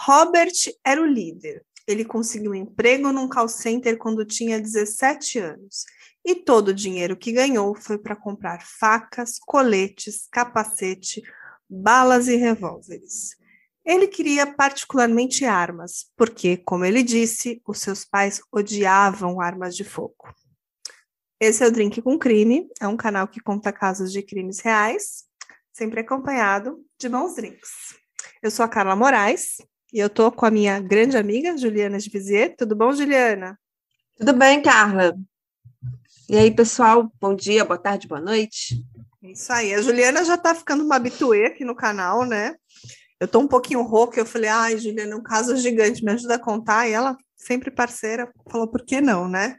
Robert 0.00 0.52
era 0.84 1.02
o 1.02 1.06
líder. 1.06 1.64
Ele 1.84 2.04
conseguiu 2.04 2.52
um 2.52 2.54
emprego 2.54 3.10
num 3.10 3.28
call 3.28 3.48
center 3.48 3.98
quando 3.98 4.24
tinha 4.24 4.60
17 4.60 5.40
anos. 5.40 5.84
E 6.24 6.36
todo 6.36 6.68
o 6.68 6.74
dinheiro 6.74 7.16
que 7.16 7.32
ganhou 7.32 7.74
foi 7.74 7.98
para 7.98 8.14
comprar 8.14 8.62
facas, 8.62 9.38
coletes, 9.40 10.28
capacete, 10.30 11.20
balas 11.68 12.28
e 12.28 12.36
revólveres. 12.36 13.36
Ele 13.84 14.06
queria 14.06 14.46
particularmente 14.46 15.44
armas, 15.44 16.12
porque, 16.16 16.58
como 16.58 16.84
ele 16.84 17.02
disse, 17.02 17.60
os 17.66 17.78
seus 17.78 18.04
pais 18.04 18.40
odiavam 18.52 19.40
armas 19.40 19.74
de 19.74 19.82
fogo. 19.82 20.32
Esse 21.40 21.64
é 21.64 21.66
o 21.66 21.72
Drink 21.72 22.02
com 22.02 22.18
Crime, 22.18 22.68
é 22.80 22.86
um 22.86 22.96
canal 22.96 23.26
que 23.26 23.40
conta 23.40 23.72
casos 23.72 24.12
de 24.12 24.22
crimes 24.22 24.60
reais, 24.60 25.24
sempre 25.72 26.00
acompanhado 26.00 26.84
de 26.98 27.08
bons 27.08 27.34
drinks. 27.34 27.96
Eu 28.42 28.50
sou 28.50 28.64
a 28.64 28.68
Carla 28.68 28.94
Moraes 28.94 29.56
e 29.92 29.98
eu 29.98 30.10
tô 30.10 30.30
com 30.30 30.44
a 30.44 30.50
minha 30.50 30.78
grande 30.80 31.16
amiga 31.16 31.56
Juliana 31.56 31.98
de 31.98 32.10
Vizier. 32.10 32.54
Tudo 32.56 32.76
bom, 32.76 32.92
Juliana? 32.92 33.58
Tudo 34.18 34.32
bem, 34.32 34.62
Carla. 34.62 35.16
E 36.28 36.36
aí, 36.36 36.50
pessoal, 36.50 37.10
bom 37.20 37.34
dia, 37.34 37.64
boa 37.64 37.78
tarde, 37.78 38.06
boa 38.06 38.20
noite. 38.20 38.84
Isso 39.22 39.52
aí, 39.52 39.72
a 39.72 39.80
Juliana 39.80 40.24
já 40.24 40.36
tá 40.36 40.54
ficando 40.54 40.84
uma 40.84 40.96
habituê 40.96 41.46
aqui 41.46 41.64
no 41.64 41.74
canal, 41.74 42.24
né? 42.26 42.54
Eu 43.18 43.26
tô 43.26 43.40
um 43.40 43.48
pouquinho 43.48 43.82
rouca, 43.82 44.20
eu 44.20 44.26
falei, 44.26 44.50
ai, 44.50 44.78
Juliana, 44.78 45.16
um 45.16 45.22
caso 45.22 45.56
gigante, 45.56 46.04
me 46.04 46.12
ajuda 46.12 46.34
a 46.34 46.38
contar, 46.38 46.86
e 46.86 46.92
ela, 46.92 47.16
sempre 47.36 47.70
parceira, 47.70 48.30
falou, 48.50 48.68
por 48.68 48.84
que 48.84 49.00
não, 49.00 49.26
né? 49.26 49.56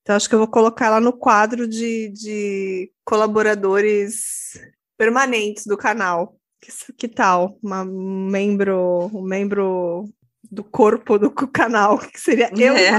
Então, 0.00 0.14
acho 0.14 0.28
que 0.28 0.34
eu 0.34 0.38
vou 0.38 0.48
colocar 0.48 0.86
ela 0.86 1.00
no 1.00 1.12
quadro 1.12 1.66
de, 1.66 2.08
de 2.10 2.92
colaboradores 3.04 4.52
permanentes 4.96 5.66
do 5.66 5.76
canal. 5.76 6.35
Que, 6.60 6.92
que 6.92 7.08
tal? 7.08 7.58
Uma, 7.62 7.82
um 7.82 8.26
membro, 8.26 9.10
um 9.12 9.22
membro 9.22 10.08
do 10.50 10.64
corpo 10.64 11.18
do 11.18 11.30
canal, 11.30 11.98
que 12.10 12.20
seria 12.20 12.50
eu. 12.56 12.74
É. 12.74 12.98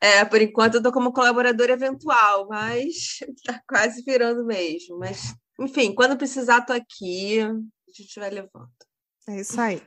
é, 0.20 0.24
por 0.24 0.40
enquanto 0.40 0.76
eu 0.76 0.82
tô 0.82 0.92
como 0.92 1.12
colaborador 1.12 1.70
eventual, 1.70 2.48
mas 2.48 3.18
tá 3.44 3.60
quase 3.68 4.02
virando 4.02 4.44
mesmo. 4.44 4.98
Mas, 4.98 5.34
enfim, 5.60 5.94
quando 5.94 6.16
precisar, 6.16 6.62
tô 6.62 6.72
aqui 6.72 7.40
a 7.40 8.02
gente 8.02 8.20
vai 8.20 8.30
levando. 8.30 8.70
É 9.28 9.40
isso 9.40 9.60
aí. 9.60 9.82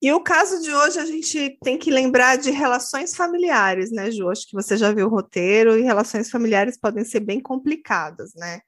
E 0.00 0.12
o 0.12 0.20
caso 0.20 0.60
de 0.60 0.74
hoje 0.74 0.98
a 0.98 1.06
gente 1.06 1.56
tem 1.62 1.78
que 1.78 1.90
lembrar 1.90 2.36
de 2.36 2.50
relações 2.50 3.14
familiares, 3.14 3.92
né, 3.92 4.10
Ju? 4.10 4.28
Acho 4.28 4.46
que 4.48 4.54
você 4.54 4.76
já 4.76 4.92
viu 4.92 5.06
o 5.06 5.10
roteiro 5.10 5.78
e 5.78 5.82
relações 5.82 6.28
familiares 6.28 6.76
podem 6.76 7.04
ser 7.04 7.20
bem 7.20 7.40
complicadas, 7.40 8.34
né? 8.34 8.60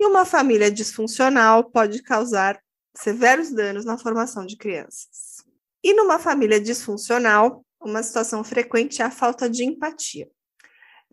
E 0.00 0.06
uma 0.06 0.24
família 0.24 0.70
disfuncional 0.70 1.62
pode 1.62 2.02
causar 2.02 2.58
severos 2.96 3.50
danos 3.50 3.84
na 3.84 3.98
formação 3.98 4.46
de 4.46 4.56
crianças. 4.56 5.44
E 5.84 5.92
numa 5.92 6.18
família 6.18 6.58
disfuncional, 6.58 7.62
uma 7.78 8.02
situação 8.02 8.42
frequente 8.42 9.02
é 9.02 9.04
a 9.04 9.10
falta 9.10 9.48
de 9.48 9.62
empatia. 9.62 10.26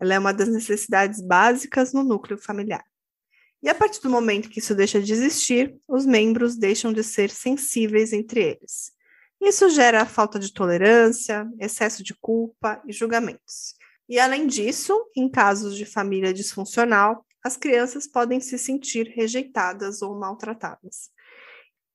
Ela 0.00 0.14
é 0.14 0.18
uma 0.18 0.32
das 0.32 0.48
necessidades 0.48 1.20
básicas 1.20 1.92
no 1.92 2.02
núcleo 2.02 2.38
familiar. 2.38 2.82
E 3.62 3.68
a 3.68 3.74
partir 3.74 4.00
do 4.00 4.08
momento 4.08 4.48
que 4.48 4.58
isso 4.58 4.74
deixa 4.74 5.02
de 5.02 5.12
existir, 5.12 5.76
os 5.86 6.06
membros 6.06 6.56
deixam 6.56 6.90
de 6.90 7.04
ser 7.04 7.28
sensíveis 7.28 8.14
entre 8.14 8.40
eles. 8.40 8.92
Isso 9.38 9.68
gera 9.68 10.06
falta 10.06 10.38
de 10.38 10.50
tolerância, 10.50 11.46
excesso 11.60 12.02
de 12.02 12.14
culpa 12.14 12.80
e 12.86 12.92
julgamentos. 12.94 13.74
E 14.08 14.18
além 14.18 14.46
disso, 14.46 14.98
em 15.14 15.28
casos 15.28 15.76
de 15.76 15.84
família 15.84 16.32
disfuncional, 16.32 17.26
as 17.44 17.56
crianças 17.56 18.06
podem 18.06 18.40
se 18.40 18.58
sentir 18.58 19.12
rejeitadas 19.14 20.02
ou 20.02 20.18
maltratadas. 20.18 21.10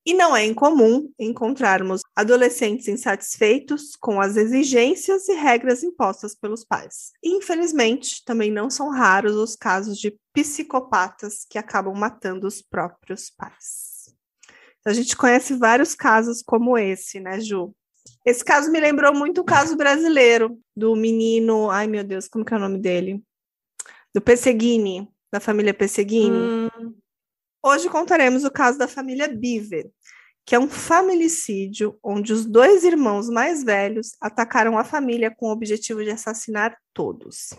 E 0.05 0.13
não 0.13 0.35
é 0.35 0.45
incomum 0.45 1.09
encontrarmos 1.17 2.01
adolescentes 2.13 2.89
insatisfeitos 2.89 3.95
com 3.95 4.19
as 4.19 4.35
exigências 4.35 5.29
e 5.29 5.33
regras 5.33 5.81
impostas 5.81 6.35
pelos 6.35 6.65
pais. 6.65 7.13
E, 7.23 7.37
infelizmente, 7.37 8.21
também 8.25 8.51
não 8.51 8.69
são 8.69 8.89
raros 8.89 9.35
os 9.35 9.55
casos 9.55 9.97
de 9.97 10.19
psicopatas 10.33 11.45
que 11.49 11.57
acabam 11.57 11.95
matando 11.95 12.45
os 12.45 12.61
próprios 12.61 13.29
pais. 13.29 14.13
Então, 14.79 14.91
a 14.91 14.93
gente 14.93 15.15
conhece 15.15 15.53
vários 15.55 15.95
casos 15.95 16.41
como 16.41 16.77
esse, 16.77 17.21
né, 17.21 17.39
Ju? 17.39 17.73
Esse 18.25 18.43
caso 18.43 18.69
me 18.69 18.81
lembrou 18.81 19.13
muito 19.15 19.39
o 19.39 19.45
caso 19.45 19.77
brasileiro 19.77 20.59
do 20.75 20.95
menino, 20.97 21.69
ai 21.69 21.87
meu 21.87 22.03
Deus, 22.03 22.27
como 22.27 22.43
que 22.43 22.53
é 22.53 22.57
o 22.57 22.59
nome 22.59 22.79
dele? 22.79 23.23
Do 24.13 24.21
Pesseguini, 24.21 25.09
da 25.33 25.39
família 25.39 25.73
Pesseguini. 25.73 26.37
Hum. 26.37 26.93
Hoje 27.65 27.89
contaremos 27.89 28.43
o 28.43 28.51
caso 28.51 28.77
da 28.77 28.87
família 28.87 29.27
Beaver, 29.27 29.89
que 30.45 30.53
é 30.53 30.59
um 30.59 30.69
familicídio 30.69 31.97
onde 32.03 32.31
os 32.31 32.45
dois 32.45 32.83
irmãos 32.83 33.29
mais 33.29 33.63
velhos 33.63 34.11
atacaram 34.21 34.77
a 34.77 34.83
família 34.83 35.33
com 35.35 35.47
o 35.47 35.51
objetivo 35.51 36.03
de 36.03 36.11
assassinar 36.11 36.77
todos. 36.93 37.49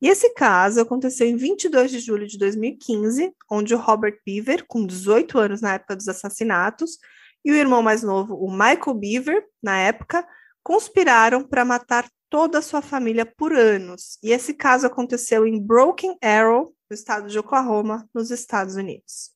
E 0.00 0.08
esse 0.08 0.32
caso 0.32 0.80
aconteceu 0.80 1.26
em 1.26 1.36
22 1.36 1.90
de 1.90 1.98
julho 1.98 2.26
de 2.26 2.38
2015, 2.38 3.30
onde 3.50 3.74
o 3.74 3.78
Robert 3.78 4.18
Beaver, 4.24 4.64
com 4.66 4.86
18 4.86 5.38
anos 5.38 5.60
na 5.60 5.74
época 5.74 5.94
dos 5.94 6.08
assassinatos, 6.08 6.96
e 7.44 7.52
o 7.52 7.54
irmão 7.54 7.82
mais 7.82 8.02
novo, 8.02 8.36
o 8.36 8.50
Michael 8.50 8.94
Beaver, 8.94 9.44
na 9.62 9.76
época, 9.76 10.26
conspiraram 10.62 11.46
para 11.46 11.62
matar 11.62 12.08
toda 12.32 12.60
a 12.60 12.62
sua 12.62 12.80
família 12.80 13.26
por 13.26 13.52
anos. 13.52 14.18
E 14.22 14.32
esse 14.32 14.54
caso 14.54 14.86
aconteceu 14.86 15.46
em 15.46 15.60
Broken 15.60 16.16
Arrow, 16.22 16.74
no 16.88 16.94
estado 16.94 17.28
de 17.28 17.38
Oklahoma, 17.38 18.08
nos 18.14 18.30
Estados 18.30 18.74
Unidos. 18.74 19.32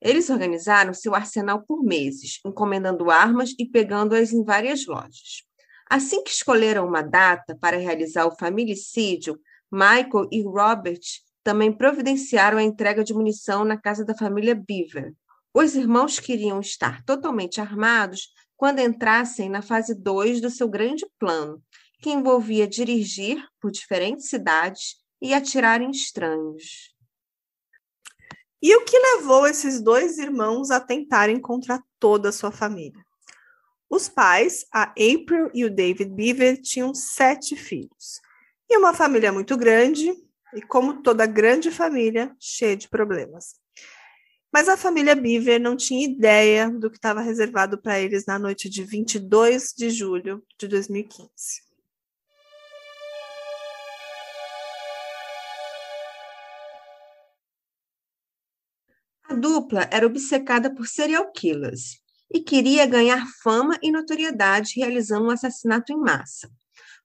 Eles 0.00 0.30
organizaram 0.30 0.94
seu 0.94 1.16
arsenal 1.16 1.64
por 1.66 1.82
meses, 1.82 2.38
encomendando 2.46 3.10
armas 3.10 3.50
e 3.58 3.66
pegando-as 3.66 4.32
em 4.32 4.44
várias 4.44 4.86
lojas. 4.86 5.42
Assim 5.90 6.22
que 6.22 6.30
escolheram 6.30 6.86
uma 6.86 7.02
data 7.02 7.58
para 7.60 7.76
realizar 7.76 8.24
o 8.24 8.38
familicídio, 8.38 9.36
Michael 9.70 10.28
e 10.30 10.44
Robert 10.44 11.00
também 11.42 11.72
providenciaram 11.72 12.58
a 12.58 12.62
entrega 12.62 13.02
de 13.02 13.12
munição 13.12 13.64
na 13.64 13.76
casa 13.76 14.04
da 14.04 14.14
família 14.14 14.54
Beaver. 14.54 15.12
Os 15.52 15.74
irmãos 15.74 16.20
queriam 16.20 16.60
estar 16.60 17.04
totalmente 17.04 17.60
armados 17.60 18.28
quando 18.56 18.78
entrassem 18.78 19.48
na 19.48 19.60
fase 19.60 19.94
2 19.94 20.40
do 20.40 20.50
seu 20.50 20.68
grande 20.68 21.04
plano, 21.18 21.60
que 22.00 22.10
envolvia 22.10 22.66
dirigir 22.66 23.44
por 23.60 23.70
diferentes 23.70 24.28
cidades 24.28 24.96
e 25.20 25.34
atirar 25.34 25.82
em 25.82 25.90
estranhos. 25.90 26.94
E 28.62 28.74
o 28.76 28.84
que 28.84 28.98
levou 28.98 29.46
esses 29.46 29.80
dois 29.80 30.18
irmãos 30.18 30.70
a 30.70 30.80
tentarem 30.80 31.40
contra 31.40 31.82
toda 31.98 32.28
a 32.28 32.32
sua 32.32 32.50
família? 32.50 33.04
Os 33.88 34.08
pais, 34.08 34.66
a 34.72 34.84
April 34.90 35.50
e 35.52 35.64
o 35.64 35.70
David 35.70 36.10
Beaver, 36.10 36.60
tinham 36.60 36.94
sete 36.94 37.56
filhos. 37.56 38.20
E 38.68 38.76
uma 38.76 38.94
família 38.94 39.32
muito 39.32 39.56
grande, 39.56 40.12
e 40.54 40.62
como 40.62 41.02
toda 41.02 41.26
grande 41.26 41.70
família, 41.70 42.34
cheia 42.38 42.76
de 42.76 42.88
problemas. 42.88 43.54
Mas 44.52 44.68
a 44.68 44.76
família 44.76 45.14
Beaver 45.14 45.60
não 45.60 45.76
tinha 45.76 46.04
ideia 46.04 46.68
do 46.68 46.90
que 46.90 46.96
estava 46.96 47.20
reservado 47.20 47.80
para 47.80 48.00
eles 48.00 48.26
na 48.26 48.38
noite 48.38 48.68
de 48.68 48.84
22 48.84 49.72
de 49.76 49.90
julho 49.90 50.44
de 50.58 50.68
2015. 50.68 51.69
Dupla 59.34 59.88
era 59.90 60.06
obcecada 60.06 60.74
por 60.74 60.86
serial 60.86 61.30
killers 61.32 62.00
e 62.32 62.40
queria 62.40 62.86
ganhar 62.86 63.26
fama 63.42 63.78
e 63.82 63.90
notoriedade 63.90 64.74
realizando 64.76 65.26
um 65.26 65.30
assassinato 65.30 65.92
em 65.92 65.96
massa. 65.96 66.48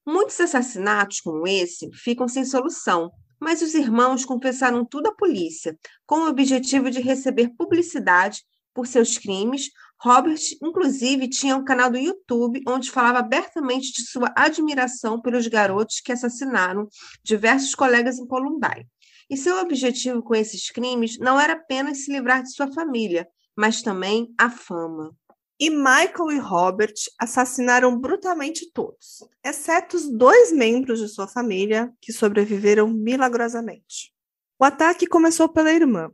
Muitos 0.05 0.39
assassinatos 0.39 1.19
como 1.19 1.47
esse 1.47 1.89
ficam 1.93 2.27
sem 2.27 2.45
solução, 2.45 3.11
mas 3.39 3.61
os 3.61 3.73
irmãos 3.73 4.23
confessaram 4.23 4.85
tudo 4.85 5.07
à 5.07 5.15
polícia, 5.15 5.77
com 6.05 6.19
o 6.19 6.29
objetivo 6.29 6.91
de 6.91 7.01
receber 7.01 7.49
publicidade 7.57 8.43
por 8.73 8.85
seus 8.85 9.17
crimes. 9.17 9.71
Robert, 9.99 10.41
inclusive, 10.61 11.27
tinha 11.27 11.55
um 11.55 11.63
canal 11.63 11.89
do 11.89 11.97
YouTube 11.97 12.61
onde 12.67 12.91
falava 12.91 13.19
abertamente 13.19 13.93
de 13.93 14.07
sua 14.07 14.31
admiração 14.35 15.19
pelos 15.19 15.47
garotos 15.47 16.01
que 16.01 16.11
assassinaram 16.11 16.87
diversos 17.23 17.73
colegas 17.73 18.19
em 18.19 18.27
Columbine. 18.27 18.87
E 19.29 19.35
seu 19.35 19.59
objetivo 19.59 20.21
com 20.21 20.35
esses 20.35 20.69
crimes 20.69 21.17
não 21.17 21.39
era 21.39 21.53
apenas 21.53 22.05
se 22.05 22.11
livrar 22.11 22.43
de 22.43 22.53
sua 22.53 22.71
família, 22.71 23.27
mas 23.55 23.81
também 23.81 24.33
a 24.37 24.49
fama. 24.49 25.15
E 25.59 25.69
Michael 25.69 26.31
e 26.31 26.37
Robert 26.37 26.93
assassinaram 27.17 27.97
brutalmente 27.97 28.69
todos, 28.73 29.23
exceto 29.43 29.95
os 29.95 30.09
dois 30.09 30.51
membros 30.51 30.99
de 30.99 31.07
sua 31.07 31.27
família 31.27 31.93
que 32.01 32.11
sobreviveram 32.11 32.89
milagrosamente. 32.89 34.13
O 34.59 34.65
ataque 34.65 35.07
começou 35.07 35.47
pela 35.47 35.71
irmã. 35.71 36.11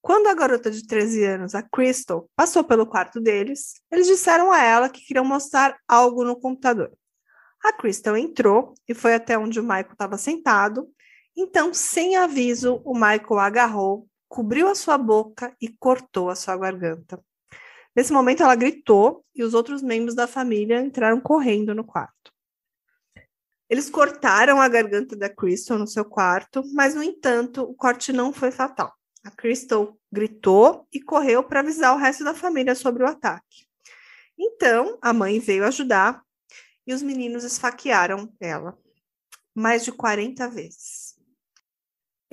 Quando 0.00 0.28
a 0.28 0.34
garota 0.34 0.70
de 0.70 0.86
13 0.86 1.24
anos, 1.24 1.54
a 1.54 1.62
Crystal, 1.62 2.30
passou 2.36 2.62
pelo 2.62 2.86
quarto 2.86 3.20
deles, 3.20 3.72
eles 3.90 4.06
disseram 4.06 4.52
a 4.52 4.62
ela 4.62 4.88
que 4.88 5.04
queriam 5.04 5.24
mostrar 5.24 5.76
algo 5.88 6.24
no 6.24 6.38
computador. 6.38 6.92
A 7.64 7.72
Crystal 7.72 8.16
entrou 8.16 8.74
e 8.86 8.94
foi 8.94 9.14
até 9.14 9.38
onde 9.38 9.58
o 9.58 9.62
Michael 9.62 9.92
estava 9.92 10.18
sentado 10.18 10.86
então, 11.36 11.74
sem 11.74 12.16
aviso, 12.16 12.80
o 12.84 12.94
Michael 12.94 13.38
agarrou, 13.38 14.08
cobriu 14.28 14.68
a 14.68 14.74
sua 14.74 14.96
boca 14.96 15.54
e 15.60 15.68
cortou 15.68 16.30
a 16.30 16.36
sua 16.36 16.56
garganta. 16.56 17.22
Nesse 17.94 18.12
momento, 18.12 18.42
ela 18.42 18.54
gritou 18.54 19.24
e 19.34 19.42
os 19.42 19.54
outros 19.54 19.82
membros 19.82 20.14
da 20.14 20.26
família 20.26 20.80
entraram 20.80 21.20
correndo 21.20 21.74
no 21.74 21.84
quarto. 21.84 22.32
Eles 23.68 23.88
cortaram 23.88 24.60
a 24.60 24.68
garganta 24.68 25.16
da 25.16 25.28
Crystal 25.28 25.78
no 25.78 25.86
seu 25.86 26.04
quarto, 26.04 26.62
mas, 26.72 26.94
no 26.94 27.02
entanto, 27.02 27.62
o 27.62 27.74
corte 27.74 28.12
não 28.12 28.32
foi 28.32 28.50
fatal. 28.50 28.92
A 29.24 29.30
Crystal 29.30 29.96
gritou 30.12 30.86
e 30.92 31.00
correu 31.00 31.42
para 31.42 31.60
avisar 31.60 31.94
o 31.94 31.98
resto 31.98 32.22
da 32.22 32.34
família 32.34 32.74
sobre 32.74 33.02
o 33.02 33.06
ataque. 33.06 33.66
Então, 34.38 34.98
a 35.00 35.12
mãe 35.12 35.40
veio 35.40 35.64
ajudar 35.64 36.22
e 36.86 36.92
os 36.92 37.02
meninos 37.02 37.42
esfaquearam 37.42 38.32
ela 38.38 38.76
mais 39.54 39.84
de 39.84 39.92
40 39.92 40.48
vezes. 40.48 41.03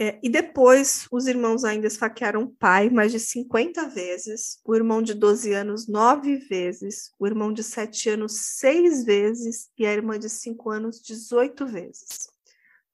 É, 0.04 0.20
e 0.24 0.30
depois, 0.32 1.08
os 1.12 1.28
irmãos 1.28 1.64
ainda 1.64 1.86
esfaquearam 1.86 2.42
o 2.42 2.50
pai 2.50 2.90
mais 2.90 3.12
de 3.12 3.20
50 3.20 3.88
vezes, 3.90 4.60
o 4.66 4.76
irmão 4.76 5.00
de 5.00 5.14
12 5.14 5.54
anos 5.54 5.88
nove 5.88 6.38
vezes, 6.38 7.14
o 7.20 7.28
irmão 7.28 7.54
de 7.54 7.64
7 7.64 8.10
anos 8.10 8.36
seis 8.58 9.06
vezes 9.06 9.70
e 9.78 9.86
a 9.86 9.94
irmã 9.94 10.18
de 10.18 10.28
5 10.28 10.72
anos 10.72 11.00
18 11.04 11.68
vezes. 11.68 12.28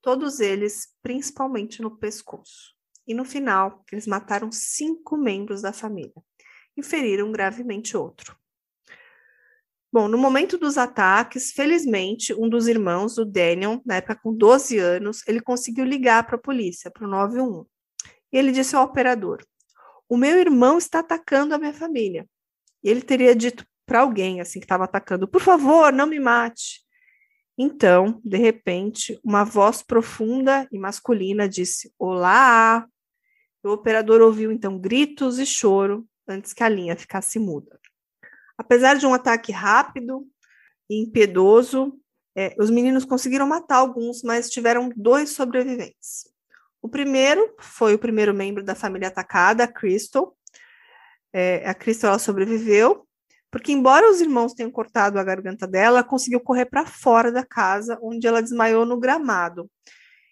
Todos 0.02 0.38
eles, 0.38 0.88
principalmente 1.02 1.80
no 1.80 1.96
pescoço. 1.96 2.74
E 3.06 3.14
no 3.14 3.24
final, 3.24 3.82
eles 3.90 4.06
mataram 4.06 4.52
cinco 4.52 5.16
membros 5.16 5.62
da 5.62 5.72
família 5.72 6.22
e 6.76 6.82
feriram 6.82 7.32
gravemente 7.32 7.96
outro. 7.96 8.36
Bom, 9.98 10.06
no 10.06 10.16
momento 10.16 10.56
dos 10.56 10.78
ataques, 10.78 11.50
felizmente, 11.50 12.32
um 12.32 12.48
dos 12.48 12.68
irmãos, 12.68 13.18
o 13.18 13.24
Daniel, 13.24 13.82
na 13.84 13.96
época 13.96 14.14
com 14.14 14.32
12 14.32 14.78
anos, 14.78 15.26
ele 15.26 15.40
conseguiu 15.40 15.84
ligar 15.84 16.24
para 16.24 16.36
a 16.36 16.40
polícia, 16.40 16.88
para 16.88 17.04
o 17.04 17.10
911. 17.10 17.66
E 18.32 18.38
ele 18.38 18.52
disse 18.52 18.76
ao 18.76 18.84
operador: 18.84 19.44
O 20.08 20.16
meu 20.16 20.38
irmão 20.38 20.78
está 20.78 21.00
atacando 21.00 21.52
a 21.52 21.58
minha 21.58 21.72
família. 21.72 22.28
E 22.80 22.88
ele 22.88 23.02
teria 23.02 23.34
dito 23.34 23.66
para 23.84 23.98
alguém 23.98 24.40
assim 24.40 24.60
que 24.60 24.66
estava 24.66 24.84
atacando: 24.84 25.26
Por 25.26 25.40
favor, 25.40 25.92
não 25.92 26.06
me 26.06 26.20
mate. 26.20 26.80
Então, 27.58 28.20
de 28.24 28.38
repente, 28.38 29.18
uma 29.24 29.42
voz 29.42 29.82
profunda 29.82 30.68
e 30.70 30.78
masculina 30.78 31.48
disse: 31.48 31.92
Olá! 31.98 32.86
O 33.64 33.70
operador 33.70 34.20
ouviu 34.20 34.52
então 34.52 34.78
gritos 34.78 35.40
e 35.40 35.44
choro 35.44 36.06
antes 36.28 36.52
que 36.52 36.62
a 36.62 36.68
linha 36.68 36.94
ficasse 36.94 37.40
muda. 37.40 37.77
Apesar 38.58 38.96
de 38.96 39.06
um 39.06 39.14
ataque 39.14 39.52
rápido 39.52 40.26
e 40.90 41.00
impiedoso, 41.00 41.96
é, 42.36 42.54
os 42.58 42.70
meninos 42.70 43.04
conseguiram 43.04 43.46
matar 43.46 43.76
alguns, 43.76 44.22
mas 44.22 44.50
tiveram 44.50 44.90
dois 44.96 45.30
sobreviventes. 45.30 46.24
O 46.82 46.88
primeiro 46.88 47.54
foi 47.58 47.94
o 47.94 47.98
primeiro 47.98 48.34
membro 48.34 48.64
da 48.64 48.74
família 48.74 49.08
atacada, 49.08 49.64
a 49.64 49.68
Crystal. 49.68 50.36
É, 51.32 51.68
a 51.68 51.74
Crystal 51.74 52.10
ela 52.10 52.18
sobreviveu, 52.18 53.06
porque, 53.50 53.72
embora 53.72 54.10
os 54.10 54.20
irmãos 54.20 54.54
tenham 54.54 54.70
cortado 54.70 55.18
a 55.18 55.24
garganta 55.24 55.66
dela, 55.66 55.98
ela 55.98 56.04
conseguiu 56.04 56.40
correr 56.40 56.66
para 56.66 56.84
fora 56.84 57.32
da 57.32 57.44
casa, 57.44 57.98
onde 58.02 58.26
ela 58.26 58.42
desmaiou 58.42 58.84
no 58.84 58.98
gramado. 58.98 59.70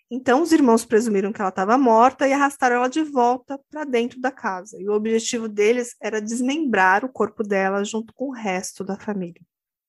Então, 0.09 0.41
os 0.41 0.53
irmãos 0.53 0.85
presumiram 0.85 1.33
que 1.33 1.41
ela 1.41 1.51
estava 1.51 1.77
morta 1.77 2.29
e 2.29 2.33
arrastaram 2.33 2.77
ela 2.77 2.89
de 2.89 3.03
volta 3.03 3.59
para 3.69 3.85
dentro 3.85 4.21
da 4.21 4.31
casa. 4.31 4.81
E 4.81 4.89
o 4.89 4.93
objetivo 4.93 5.49
deles 5.49 5.97
era 6.01 6.21
desmembrar 6.21 7.05
o 7.05 7.09
corpo 7.09 7.43
dela 7.43 7.83
junto 7.85 8.15
com 8.15 8.29
o 8.29 8.33
resto 8.33 8.85
da 8.85 8.97
família. 8.97 9.41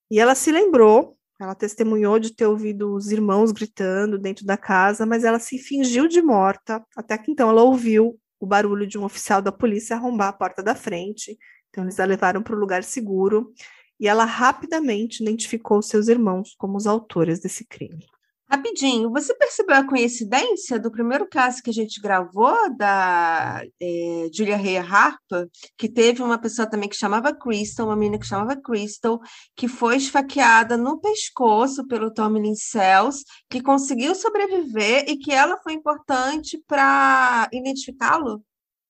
E 0.10 0.20
ela 0.20 0.34
se 0.34 0.52
lembrou, 0.52 1.16
ela 1.40 1.54
testemunhou 1.54 2.18
de 2.18 2.34
ter 2.34 2.48
ouvido 2.48 2.96
os 2.96 3.12
irmãos 3.12 3.52
gritando 3.52 4.18
dentro 4.18 4.44
da 4.44 4.58
casa, 4.58 5.06
mas 5.06 5.24
ela 5.24 5.38
se 5.38 5.60
fingiu 5.60 6.08
de 6.08 6.22
morta, 6.22 6.84
até 6.96 7.16
que 7.16 7.32
então 7.32 7.50
ela 7.50 7.62
ouviu 7.62 8.20
o 8.40 8.48
barulho 8.48 8.88
de 8.88 8.98
um 8.98 9.04
oficial 9.04 9.40
da 9.40 9.52
polícia 9.52 9.96
arrombar 9.96 10.30
a 10.30 10.34
porta 10.34 10.64
da 10.64 10.74
frente. 10.74 11.38
Então, 11.70 11.84
eles 11.84 12.00
a 12.00 12.06
levaram 12.06 12.42
para 12.42 12.56
o 12.56 12.60
lugar 12.60 12.84
seguro 12.84 13.54
e 14.00 14.08
ela 14.08 14.26
rapidamente 14.26 15.22
identificou 15.22 15.80
seus 15.84 16.08
irmãos 16.08 16.56
como 16.58 16.76
os 16.76 16.88
autores 16.88 17.40
desse 17.40 17.66
crime. 17.66 18.04
Rapidinho, 18.50 19.12
você 19.12 19.36
percebeu 19.36 19.76
a 19.76 19.86
coincidência 19.86 20.80
do 20.80 20.90
primeiro 20.90 21.28
caso 21.28 21.62
que 21.62 21.70
a 21.70 21.74
gente 21.74 22.00
gravou 22.00 22.56
da 22.78 23.62
é, 23.82 24.30
Julia 24.34 24.56
Ray 24.56 24.78
Harper, 24.78 25.50
que 25.78 25.90
teve 25.90 26.24
uma 26.24 26.40
pessoa 26.40 26.66
também 26.70 26.88
que 26.88 26.96
chamava 26.96 27.36
Crystal, 27.36 27.88
uma 27.88 27.96
menina 27.98 28.18
que 28.18 28.26
chamava 28.26 28.56
Crystal, 28.56 29.20
que 29.54 29.68
foi 29.68 29.98
esfaqueada 29.98 30.78
no 30.78 30.98
pescoço 31.00 31.86
pelo 31.88 32.14
Tommy 32.14 32.56
Cells, 32.56 33.26
que 33.50 33.62
conseguiu 33.62 34.16
sobreviver 34.16 35.04
e 35.10 35.18
que 35.18 35.34
ela 35.34 35.58
foi 35.62 35.74
importante 35.74 36.58
para 36.66 37.50
identificá-lo? 37.52 38.42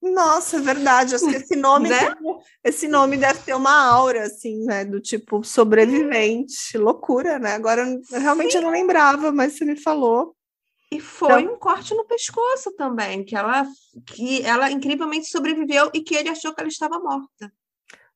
Nossa, 0.02 0.58
é 0.58 0.60
verdade. 0.60 1.16
Acho 1.16 1.28
que 1.28 1.36
esse 1.36 1.56
nome, 1.58 1.90
né? 1.90 2.16
esse 2.64 2.88
nome 2.88 3.18
deve 3.18 3.40
ter 3.40 3.54
uma 3.54 3.86
aura, 3.86 4.24
assim, 4.24 4.64
né? 4.66 4.86
Do 4.86 5.00
tipo 5.00 5.44
sobrevivente. 5.44 6.78
Loucura, 6.78 7.40
né? 7.40 7.54
Agora, 7.54 7.86
realmente 8.12 8.52
Sim. 8.52 8.58
eu 8.58 8.62
não 8.64 8.72
lembrava, 8.72 9.32
mas 9.32 9.54
você 9.54 9.66
me 9.66 9.76
falou. 9.76 10.36
E 10.92 11.00
foi 11.00 11.42
então... 11.42 11.56
um 11.56 11.58
corte 11.60 11.94
no 11.94 12.06
pescoço 12.06 12.72
também, 12.78 13.24
que 13.26 13.36
ela, 13.36 13.66
que 14.06 14.42
ela 14.44 14.72
incrivelmente 14.72 15.28
sobreviveu 15.28 15.90
e 15.94 16.02
que 16.02 16.16
ele 16.16 16.30
achou 16.30 16.54
que 16.54 16.62
ela 16.62 16.70
estava 16.70 16.98
morta. 16.98 17.52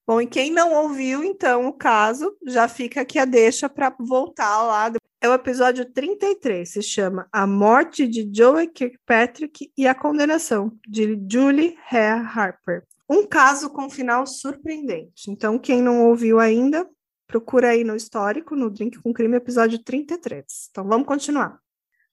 Bom, 0.07 0.21
e 0.21 0.27
quem 0.27 0.49
não 0.49 0.73
ouviu, 0.73 1.23
então, 1.23 1.67
o 1.67 1.73
caso, 1.73 2.35
já 2.45 2.67
fica 2.67 3.01
aqui 3.01 3.19
a 3.19 3.25
deixa 3.25 3.69
para 3.69 3.95
voltar 3.99 4.61
lá 4.63 4.91
é 5.21 5.29
o 5.29 5.33
episódio 5.33 5.85
33, 5.85 6.67
se 6.67 6.81
chama 6.81 7.27
A 7.31 7.45
Morte 7.45 8.07
de 8.07 8.27
Joey 8.33 8.67
Kirkpatrick 8.67 9.71
e 9.77 9.87
a 9.87 9.93
Condenação, 9.93 10.75
de 10.87 11.15
Julie 11.31 11.77
Hare 11.91 12.25
Harper. 12.25 12.83
Um 13.07 13.27
caso 13.27 13.69
com 13.69 13.87
final 13.87 14.25
surpreendente. 14.25 15.29
Então, 15.29 15.59
quem 15.59 15.79
não 15.79 16.07
ouviu 16.07 16.39
ainda, 16.39 16.89
procura 17.27 17.69
aí 17.69 17.83
no 17.83 17.95
histórico, 17.95 18.55
no 18.55 18.71
Drink 18.71 18.99
com 18.99 19.13
Crime, 19.13 19.37
episódio 19.37 19.77
33. 19.77 20.43
Então, 20.71 20.87
vamos 20.87 21.05
continuar. 21.05 21.59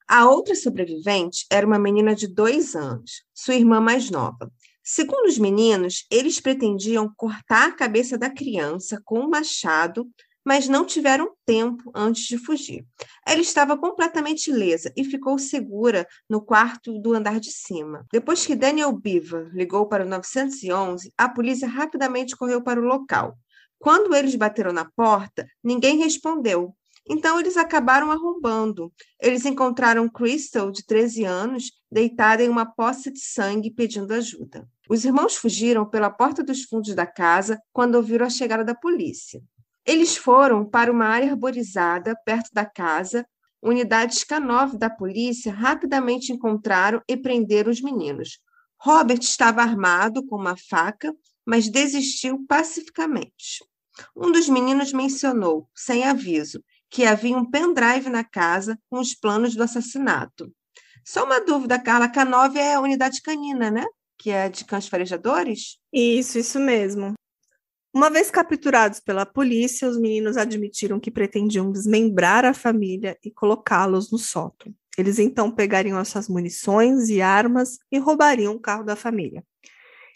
A 0.07 0.29
outra 0.29 0.55
sobrevivente 0.55 1.47
era 1.51 1.67
uma 1.67 1.79
menina 1.79 2.15
de 2.15 2.29
dois 2.29 2.77
anos, 2.77 3.25
sua 3.33 3.55
irmã 3.55 3.81
mais 3.81 4.11
nova. 4.11 4.53
Segundo 4.85 5.27
os 5.27 5.39
meninos, 5.39 6.07
eles 6.11 6.41
pretendiam 6.41 7.11
cortar 7.17 7.69
a 7.69 7.73
cabeça 7.73 8.19
da 8.19 8.29
criança 8.29 9.01
com 9.03 9.21
um 9.21 9.29
machado 9.31 10.07
mas 10.49 10.67
não 10.67 10.83
tiveram 10.83 11.31
tempo 11.45 11.91
antes 11.95 12.23
de 12.23 12.39
fugir. 12.39 12.83
Ela 13.27 13.43
estava 13.43 13.77
completamente 13.77 14.49
ilesa 14.49 14.91
e 14.97 15.05
ficou 15.05 15.39
segura 15.39 16.09
no 16.27 16.41
quarto 16.41 16.99
do 16.99 17.13
andar 17.13 17.39
de 17.39 17.53
cima. 17.53 18.07
Depois 18.11 18.47
que 18.47 18.57
Daniel 18.57 18.91
Beaver 18.91 19.51
ligou 19.53 19.87
para 19.87 20.07
o 20.07 20.09
911, 20.09 21.13
a 21.19 21.29
polícia 21.29 21.69
rapidamente 21.69 22.35
correu 22.35 22.63
para 22.63 22.81
o 22.81 22.83
local. 22.83 23.37
Quando 23.79 24.15
eles 24.17 24.35
bateram 24.37 24.73
na 24.73 24.87
porta, 24.87 25.47
ninguém 25.63 25.99
respondeu. 25.99 26.75
Então 27.07 27.39
eles 27.39 27.59
acabaram 27.59 28.11
arrombando. 28.11 28.91
Eles 29.21 29.45
encontraram 29.45 30.09
Crystal, 30.09 30.71
de 30.71 30.83
13 30.83 31.25
anos, 31.25 31.73
deitada 31.93 32.43
em 32.43 32.49
uma 32.49 32.65
poça 32.65 33.13
de 33.13 33.21
sangue 33.21 33.71
pedindo 33.71 34.15
ajuda. 34.15 34.67
Os 34.89 35.05
irmãos 35.05 35.37
fugiram 35.37 35.85
pela 35.85 36.09
porta 36.09 36.43
dos 36.43 36.63
fundos 36.63 36.95
da 36.95 37.05
casa 37.05 37.61
quando 37.71 37.97
ouviram 37.97 38.25
a 38.25 38.31
chegada 38.31 38.65
da 38.65 38.75
polícia. 38.75 39.43
Eles 39.89 40.19
foram 40.19 40.67
para 40.67 40.93
uma 40.93 41.07
área 41.07 41.31
arborizada 41.31 42.15
perto 42.23 42.51
da 42.53 42.67
casa. 42.67 43.27
Unidades 43.63 44.23
K9 44.23 44.77
da 44.77 44.91
polícia 44.91 45.51
rapidamente 45.51 46.31
encontraram 46.31 47.01
e 47.09 47.17
prenderam 47.17 47.71
os 47.71 47.81
meninos. 47.81 48.39
Robert 48.79 49.21
estava 49.23 49.63
armado 49.63 50.23
com 50.27 50.37
uma 50.37 50.59
faca, 50.69 51.11
mas 51.43 51.71
desistiu 51.71 52.45
pacificamente. 52.47 53.65
Um 54.15 54.31
dos 54.31 54.47
meninos 54.47 54.93
mencionou, 54.93 55.67
sem 55.75 56.05
aviso, 56.05 56.63
que 56.91 57.07
havia 57.07 57.39
um 57.39 57.51
pendrive 57.51 58.11
na 58.11 58.23
casa 58.23 58.79
com 58.91 59.01
os 59.01 59.15
planos 59.15 59.57
do 59.57 59.63
assassinato. 59.63 60.53
Só 61.03 61.25
uma 61.25 61.41
dúvida, 61.41 61.79
Carla, 61.79 62.13
K9 62.13 62.57
é 62.57 62.75
a 62.75 62.81
unidade 62.83 63.23
canina, 63.23 63.71
né? 63.71 63.87
Que 64.19 64.33
é 64.33 64.51
de 64.51 64.67
cães 64.67 64.87
farejadores? 64.87 65.79
Isso, 65.91 66.39
isso 66.39 66.61
mesmo. 66.61 67.15
Uma 67.93 68.11
vez 68.11 68.31
capturados 68.31 69.01
pela 69.01 69.25
polícia, 69.25 69.89
os 69.89 69.99
meninos 69.99 70.37
admitiram 70.37 71.01
que 71.01 71.11
pretendiam 71.11 71.73
desmembrar 71.73 72.45
a 72.45 72.53
família 72.53 73.19
e 73.25 73.31
colocá-los 73.31 74.13
no 74.13 74.19
sótão. 74.19 74.75
Eles 74.97 75.19
então 75.19 75.51
pegariam 75.51 75.97
as 75.97 76.09
suas 76.09 76.29
munições 76.29 77.09
e 77.09 77.23
armas 77.23 77.79
e 77.91 77.99
roubariam 77.99 78.55
o 78.55 78.61
carro 78.61 78.85
da 78.85 78.97
família. 78.97 79.45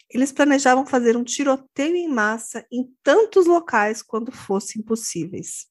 Eles 0.09 0.31
planejavam 0.31 0.85
fazer 0.85 1.17
um 1.17 1.23
tiroteio 1.23 1.95
em 1.95 2.07
massa 2.07 2.65
em 2.71 2.87
tantos 3.01 3.47
locais 3.47 4.03
quanto 4.03 4.31
fossem 4.31 4.81
possíveis. 4.81 5.65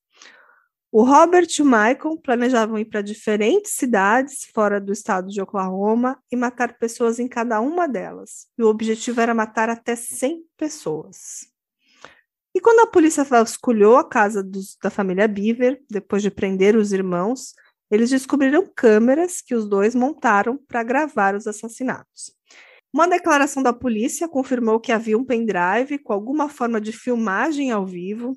O 0.91 1.05
Robert 1.05 1.47
e 1.59 1.63
o 1.63 1.65
Michael 1.65 2.19
planejavam 2.23 2.79
ir 2.79 2.87
para 2.87 3.01
diferentes 3.01 3.73
cidades 3.73 4.45
fora 4.53 4.81
do 4.81 4.93
estado 4.93 5.29
de 5.29 5.41
Oklahoma 5.41 6.19
e 6.31 6.37
matar 6.37 6.77
pessoas 6.79 7.19
em 7.19 7.29
cada 7.29 7.61
uma 7.61 7.87
delas. 7.87 8.49
E 8.59 8.63
o 8.63 8.69
objetivo 8.69 9.21
era 9.21 9.35
matar 9.35 9.71
até 9.71 9.95
100 9.95 10.43
pessoas. 10.57 11.52
E 12.55 12.61
quando 12.61 12.81
a 12.81 12.87
polícia 12.87 13.25
vasculhou 13.25 13.97
a 13.97 14.09
casa 14.09 14.43
dos, 14.43 14.77
da 14.83 14.91
família 14.91 15.27
Beaver, 15.27 15.83
depois 15.91 16.23
de 16.23 16.31
prender 16.31 16.77
os 16.77 16.93
irmãos, 16.93 17.55
eles 17.91 18.11
descobriram 18.11 18.71
câmeras 18.75 19.41
que 19.41 19.55
os 19.55 19.69
dois 19.69 19.95
montaram 19.95 20.57
para 20.57 20.83
gravar 20.83 21.35
os 21.35 21.47
assassinatos. 21.47 22.35
Uma 22.93 23.09
declaração 23.09 23.63
da 23.63 23.73
polícia 23.73 24.29
confirmou 24.29 24.79
que 24.79 24.93
havia 24.93 25.17
um 25.17 25.25
pendrive 25.25 25.99
com 25.99 26.13
alguma 26.13 26.49
forma 26.49 26.79
de 26.81 26.93
filmagem 26.93 27.71
ao 27.71 27.87
vivo, 27.87 28.37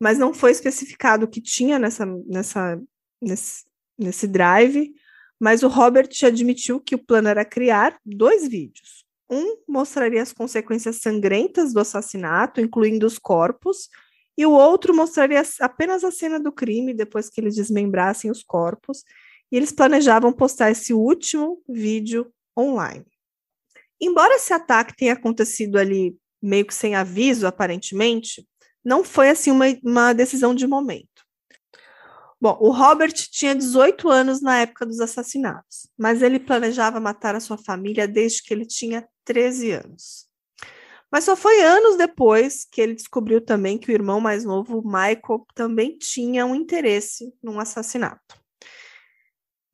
mas 0.00 0.18
não 0.18 0.32
foi 0.32 0.52
especificado 0.52 1.26
o 1.26 1.28
que 1.28 1.40
tinha 1.40 1.78
nessa, 1.78 2.06
nessa, 2.26 2.80
nesse, 3.20 3.64
nesse 3.98 4.26
drive. 4.26 4.92
Mas 5.38 5.62
o 5.62 5.68
Robert 5.68 6.08
admitiu 6.24 6.80
que 6.80 6.94
o 6.94 6.98
plano 6.98 7.28
era 7.28 7.44
criar 7.44 7.98
dois 8.04 8.48
vídeos. 8.48 9.04
Um 9.30 9.58
mostraria 9.68 10.22
as 10.22 10.32
consequências 10.32 10.96
sangrentas 10.96 11.72
do 11.72 11.80
assassinato, 11.80 12.60
incluindo 12.60 13.06
os 13.06 13.18
corpos, 13.18 13.88
e 14.36 14.46
o 14.46 14.52
outro 14.52 14.94
mostraria 14.94 15.42
apenas 15.60 16.04
a 16.04 16.10
cena 16.10 16.38
do 16.38 16.52
crime 16.52 16.94
depois 16.94 17.28
que 17.28 17.40
eles 17.40 17.56
desmembrassem 17.56 18.30
os 18.30 18.42
corpos. 18.42 19.04
E 19.50 19.56
eles 19.56 19.72
planejavam 19.72 20.32
postar 20.32 20.70
esse 20.70 20.92
último 20.92 21.60
vídeo 21.68 22.32
online. 22.56 23.04
Embora 24.00 24.36
esse 24.36 24.52
ataque 24.52 24.94
tenha 24.96 25.14
acontecido 25.14 25.76
ali 25.76 26.16
meio 26.40 26.64
que 26.64 26.74
sem 26.74 26.94
aviso, 26.94 27.46
aparentemente, 27.46 28.46
não 28.84 29.02
foi 29.02 29.28
assim 29.28 29.50
uma, 29.50 29.64
uma 29.82 30.12
decisão 30.12 30.54
de 30.54 30.66
momento. 30.66 31.26
Bom, 32.40 32.56
o 32.60 32.70
Robert 32.70 33.12
tinha 33.12 33.54
18 33.54 34.08
anos 34.08 34.40
na 34.40 34.60
época 34.60 34.86
dos 34.86 35.00
assassinatos, 35.00 35.88
mas 35.98 36.22
ele 36.22 36.38
planejava 36.38 37.00
matar 37.00 37.34
a 37.34 37.40
sua 37.40 37.58
família 37.58 38.06
desde 38.06 38.44
que 38.44 38.54
ele 38.54 38.64
tinha 38.64 39.04
13 39.28 39.72
anos. 39.72 40.26
Mas 41.12 41.24
só 41.24 41.36
foi 41.36 41.60
anos 41.60 41.96
depois 41.96 42.66
que 42.70 42.80
ele 42.80 42.94
descobriu 42.94 43.42
também 43.42 43.76
que 43.76 43.90
o 43.90 43.94
irmão 43.94 44.20
mais 44.20 44.42
novo, 44.42 44.82
Michael, 44.82 45.46
também 45.54 45.98
tinha 45.98 46.46
um 46.46 46.54
interesse 46.54 47.34
num 47.42 47.60
assassinato. 47.60 48.36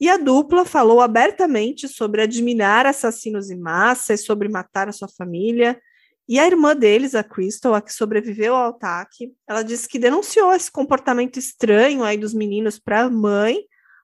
E 0.01 0.09
a 0.09 0.17
dupla 0.17 0.65
falou 0.65 1.01
abertamente 1.01 1.89
sobre 1.89 2.23
admirar 2.23 2.85
assassinos 2.85 3.49
em 3.49 3.59
massa 3.59 4.15
e 4.15 4.19
sobre 4.19 4.49
matar 4.49 4.89
a 4.89 4.93
sua 4.93 5.09
família. 5.09 5.81
E 6.29 6.39
a 6.39 6.47
irmã 6.47 6.75
deles, 6.75 7.15
a 7.15 7.23
Crystal, 7.23 7.75
a 7.75 7.81
que 7.81 7.93
sobreviveu 7.93 8.57
ao 8.57 8.71
ataque, 8.71 9.33
ela 9.49 9.63
disse 9.63 9.89
que 9.89 10.01
denunciou 10.01 10.53
esse 10.53 10.71
comportamento 10.71 11.39
estranho 11.39 12.03
aí 12.03 12.17
dos 12.17 12.35
meninos 12.35 12.79
para 12.79 13.03
a 13.03 13.11
mãe, 13.11 13.59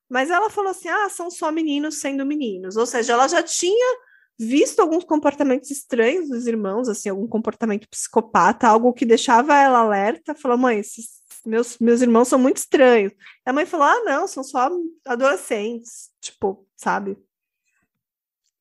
mas 0.09 0.31
ela 0.31 0.49
falou 0.49 0.71
assim: 0.71 0.89
ah, 0.89 1.09
são 1.09 1.31
só 1.31 1.51
meninos 1.51 1.99
sendo 2.01 2.25
meninos. 2.25 2.77
Ou 2.77 2.87
seja, 2.87 3.15
ela 3.15 3.27
já 3.27 3.43
tinha 3.43 3.99
visto 4.43 4.81
alguns 4.81 5.05
comportamentos 5.05 5.71
estranhos 5.71 6.31
dos 6.31 6.47
irmãos, 6.47 6.89
assim, 6.89 7.11
algum 7.11 7.27
comportamento 7.27 7.87
psicopata, 7.91 8.67
algo 8.67 8.95
que 8.95 9.05
deixava 9.05 9.55
ela 9.55 9.81
alerta. 9.81 10.35
Falou, 10.35 10.57
mãe, 10.57 10.79
esses 10.79 11.21
meus, 11.45 11.79
meus 11.79 12.01
irmãos 12.01 12.27
são 12.27 12.39
muito 12.39 12.57
estranhos. 12.57 13.13
A 13.45 13.53
mãe 13.53 13.67
falou: 13.67 13.87
ah, 13.87 14.03
não, 14.05 14.27
são 14.27 14.43
só 14.43 14.71
adolescentes, 15.05 16.11
tipo, 16.23 16.67
sabe? 16.75 17.19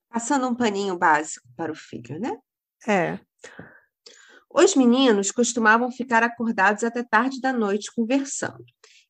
Passando 0.09 0.50
um 0.50 0.55
paninho 0.55 0.98
básico 0.98 1.48
para 1.55 1.71
o 1.71 1.75
filho, 1.75 2.19
né? 2.19 2.38
É. 2.86 3.17
Os 4.53 4.75
meninos 4.75 5.31
costumavam 5.31 5.89
ficar 5.89 6.24
acordados 6.24 6.83
até 6.83 7.03
tarde 7.03 7.39
da 7.39 7.53
noite 7.53 7.93
conversando. 7.95 8.65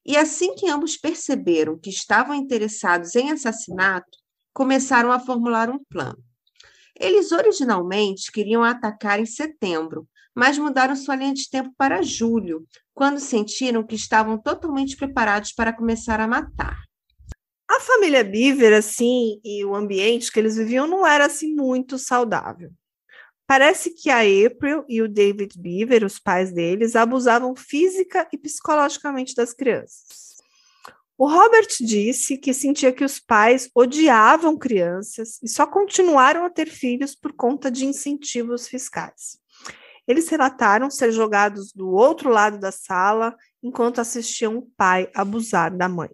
E 0.06 0.16
assim 0.16 0.54
que 0.54 0.70
ambos 0.70 0.98
perceberam 0.98 1.80
que 1.80 1.90
estavam 1.90 2.36
interessados 2.36 3.16
em 3.16 3.32
assassinato, 3.32 4.20
começaram 4.54 5.12
a 5.12 5.20
formular 5.20 5.70
um 5.70 5.84
plano. 5.86 6.29
Eles 6.98 7.32
originalmente 7.32 8.32
queriam 8.32 8.64
atacar 8.64 9.20
em 9.20 9.26
setembro, 9.26 10.08
mas 10.36 10.58
mudaram 10.58 10.96
sua 10.96 11.16
linha 11.16 11.34
de 11.34 11.50
tempo 11.50 11.74
para 11.78 12.02
julho, 12.02 12.66
quando 12.94 13.20
sentiram 13.20 13.86
que 13.86 13.96
estavam 13.96 14.38
totalmente 14.38 14.96
preparados 14.96 15.52
para 15.52 15.74
começar 15.74 16.20
a 16.20 16.28
matar. 16.28 16.78
A 17.70 17.80
família 17.82 18.24
Beaver, 18.24 18.74
assim, 18.74 19.40
e 19.44 19.64
o 19.64 19.76
ambiente 19.76 20.32
que 20.32 20.40
eles 20.40 20.56
viviam 20.56 20.88
não 20.88 21.06
era 21.06 21.26
assim 21.26 21.54
muito 21.54 21.98
saudável. 22.00 22.72
Parece 23.46 23.92
que 23.92 24.10
a 24.10 24.20
April 24.20 24.86
e 24.88 25.02
o 25.02 25.08
David 25.08 25.60
Beaver, 25.60 26.06
os 26.06 26.20
pais 26.20 26.54
deles, 26.54 26.96
abusavam 26.96 27.56
física 27.56 28.28
e 28.32 28.38
psicologicamente 28.38 29.34
das 29.36 29.54
crianças. 29.54 30.29
O 31.22 31.28
Robert 31.28 31.68
disse 31.82 32.38
que 32.38 32.54
sentia 32.54 32.94
que 32.94 33.04
os 33.04 33.20
pais 33.20 33.70
odiavam 33.76 34.58
crianças 34.58 35.38
e 35.44 35.50
só 35.50 35.68
continuaram 35.68 36.46
a 36.46 36.50
ter 36.50 36.68
filhos 36.70 37.14
por 37.14 37.34
conta 37.34 37.70
de 37.70 37.86
incentivos 37.86 38.70
fiscais. 38.70 39.38
Eles 40.08 40.30
relataram 40.30 40.90
ser 40.90 41.12
jogados 41.12 41.74
do 41.74 41.90
outro 41.90 42.30
lado 42.30 42.58
da 42.58 42.72
sala 42.72 43.36
enquanto 43.62 44.00
assistiam 44.00 44.60
o 44.60 44.72
pai 44.78 45.12
abusar 45.14 45.76
da 45.76 45.90
mãe. 45.90 46.10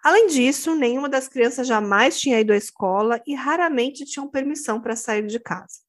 Além 0.00 0.28
disso, 0.28 0.76
nenhuma 0.76 1.08
das 1.08 1.26
crianças 1.26 1.66
jamais 1.66 2.20
tinha 2.20 2.38
ido 2.38 2.52
à 2.52 2.56
escola 2.56 3.20
e 3.26 3.34
raramente 3.34 4.04
tinham 4.04 4.30
permissão 4.30 4.80
para 4.80 4.94
sair 4.94 5.26
de 5.26 5.40
casa. 5.40 5.80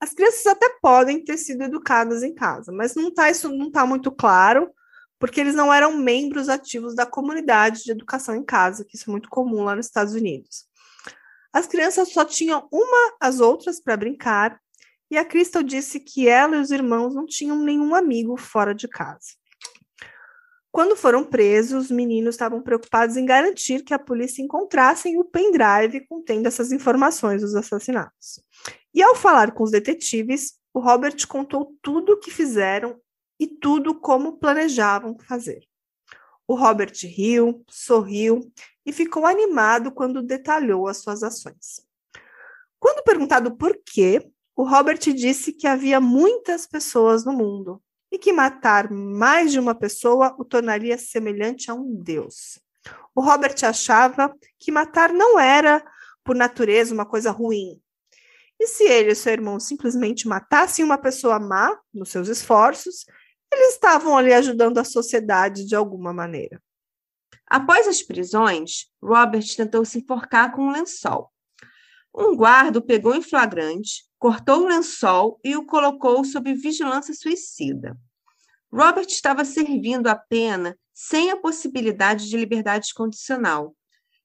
As 0.00 0.14
crianças 0.14 0.46
até 0.46 0.70
podem 0.80 1.22
ter 1.22 1.36
sido 1.36 1.64
educadas 1.64 2.22
em 2.22 2.34
casa, 2.34 2.72
mas 2.72 2.94
não 2.94 3.12
tá, 3.12 3.30
isso 3.30 3.54
não 3.54 3.66
está 3.66 3.84
muito 3.84 4.10
claro, 4.10 4.72
porque 5.20 5.38
eles 5.38 5.54
não 5.54 5.72
eram 5.72 5.96
membros 5.96 6.48
ativos 6.48 6.94
da 6.94 7.04
comunidade 7.04 7.84
de 7.84 7.92
educação 7.92 8.34
em 8.34 8.42
casa, 8.42 8.84
que 8.84 8.96
isso 8.96 9.08
é 9.08 9.12
muito 9.12 9.28
comum 9.28 9.62
lá 9.62 9.76
nos 9.76 9.86
Estados 9.86 10.14
Unidos. 10.14 10.64
As 11.52 11.66
crianças 11.66 12.10
só 12.10 12.24
tinham 12.24 12.66
uma 12.72 13.16
às 13.20 13.38
outras 13.38 13.78
para 13.78 13.98
brincar 13.98 14.58
e 15.10 15.18
a 15.18 15.24
Crystal 15.24 15.62
disse 15.62 16.00
que 16.00 16.26
ela 16.26 16.56
e 16.56 16.60
os 16.60 16.70
irmãos 16.70 17.14
não 17.14 17.26
tinham 17.26 17.58
nenhum 17.58 17.94
amigo 17.94 18.36
fora 18.36 18.74
de 18.74 18.88
casa. 18.88 19.38
Quando 20.72 20.96
foram 20.96 21.24
presos, 21.24 21.86
os 21.86 21.90
meninos 21.90 22.36
estavam 22.36 22.62
preocupados 22.62 23.16
em 23.16 23.26
garantir 23.26 23.82
que 23.82 23.92
a 23.92 23.98
polícia 23.98 24.40
encontrasse 24.40 25.14
o 25.18 25.24
pendrive 25.24 26.06
contendo 26.08 26.46
essas 26.46 26.70
informações 26.72 27.42
dos 27.42 27.56
assassinatos. 27.56 28.40
E 28.94 29.02
ao 29.02 29.16
falar 29.16 29.50
com 29.52 29.64
os 29.64 29.72
detetives, 29.72 30.54
o 30.72 30.78
Robert 30.78 31.26
contou 31.26 31.76
tudo 31.82 32.12
o 32.12 32.20
que 32.20 32.30
fizeram 32.30 32.96
e 33.40 33.46
tudo 33.46 33.98
como 33.98 34.36
planejavam 34.36 35.16
fazer. 35.26 35.66
O 36.46 36.54
Robert 36.54 36.92
riu, 37.04 37.64
sorriu 37.70 38.52
e 38.84 38.92
ficou 38.92 39.24
animado 39.24 39.90
quando 39.90 40.22
detalhou 40.22 40.86
as 40.86 40.98
suas 40.98 41.22
ações. 41.22 41.86
Quando 42.78 43.02
perguntado 43.02 43.56
por 43.56 43.78
quê, 43.84 44.30
o 44.54 44.62
Robert 44.62 44.98
disse 44.98 45.52
que 45.52 45.66
havia 45.66 46.00
muitas 46.00 46.66
pessoas 46.66 47.24
no 47.24 47.32
mundo 47.32 47.82
e 48.12 48.18
que 48.18 48.32
matar 48.32 48.90
mais 48.90 49.52
de 49.52 49.58
uma 49.58 49.74
pessoa 49.74 50.34
o 50.38 50.44
tornaria 50.44 50.98
semelhante 50.98 51.70
a 51.70 51.74
um 51.74 51.94
deus. 51.94 52.60
O 53.14 53.22
Robert 53.22 53.56
achava 53.62 54.34
que 54.58 54.72
matar 54.72 55.12
não 55.12 55.38
era, 55.38 55.82
por 56.24 56.34
natureza, 56.34 56.92
uma 56.92 57.06
coisa 57.06 57.30
ruim. 57.30 57.80
E 58.58 58.66
se 58.66 58.84
ele 58.84 59.12
e 59.12 59.14
seu 59.14 59.32
irmão 59.32 59.58
simplesmente 59.58 60.28
matassem 60.28 60.84
uma 60.84 60.98
pessoa 60.98 61.38
má 61.38 61.78
nos 61.94 62.10
seus 62.10 62.28
esforços, 62.28 63.06
eles 63.52 63.74
estavam 63.74 64.16
ali 64.16 64.32
ajudando 64.32 64.78
a 64.78 64.84
sociedade 64.84 65.64
de 65.66 65.74
alguma 65.74 66.12
maneira. 66.12 66.62
Após 67.46 67.88
as 67.88 68.02
prisões, 68.02 68.86
Robert 69.02 69.44
tentou 69.56 69.84
se 69.84 69.98
enforcar 69.98 70.52
com 70.52 70.68
um 70.68 70.72
lençol. 70.72 71.32
Um 72.14 72.36
guarda 72.36 72.78
o 72.78 72.82
pegou 72.82 73.14
em 73.14 73.22
flagrante, 73.22 74.04
cortou 74.18 74.62
o 74.62 74.68
lençol 74.68 75.40
e 75.42 75.56
o 75.56 75.66
colocou 75.66 76.24
sob 76.24 76.52
vigilância 76.54 77.14
suicida. 77.14 77.96
Robert 78.72 79.06
estava 79.08 79.44
servindo 79.44 80.06
a 80.06 80.14
pena 80.14 80.76
sem 80.94 81.30
a 81.30 81.36
possibilidade 81.36 82.28
de 82.28 82.36
liberdade 82.36 82.94
condicional. 82.94 83.74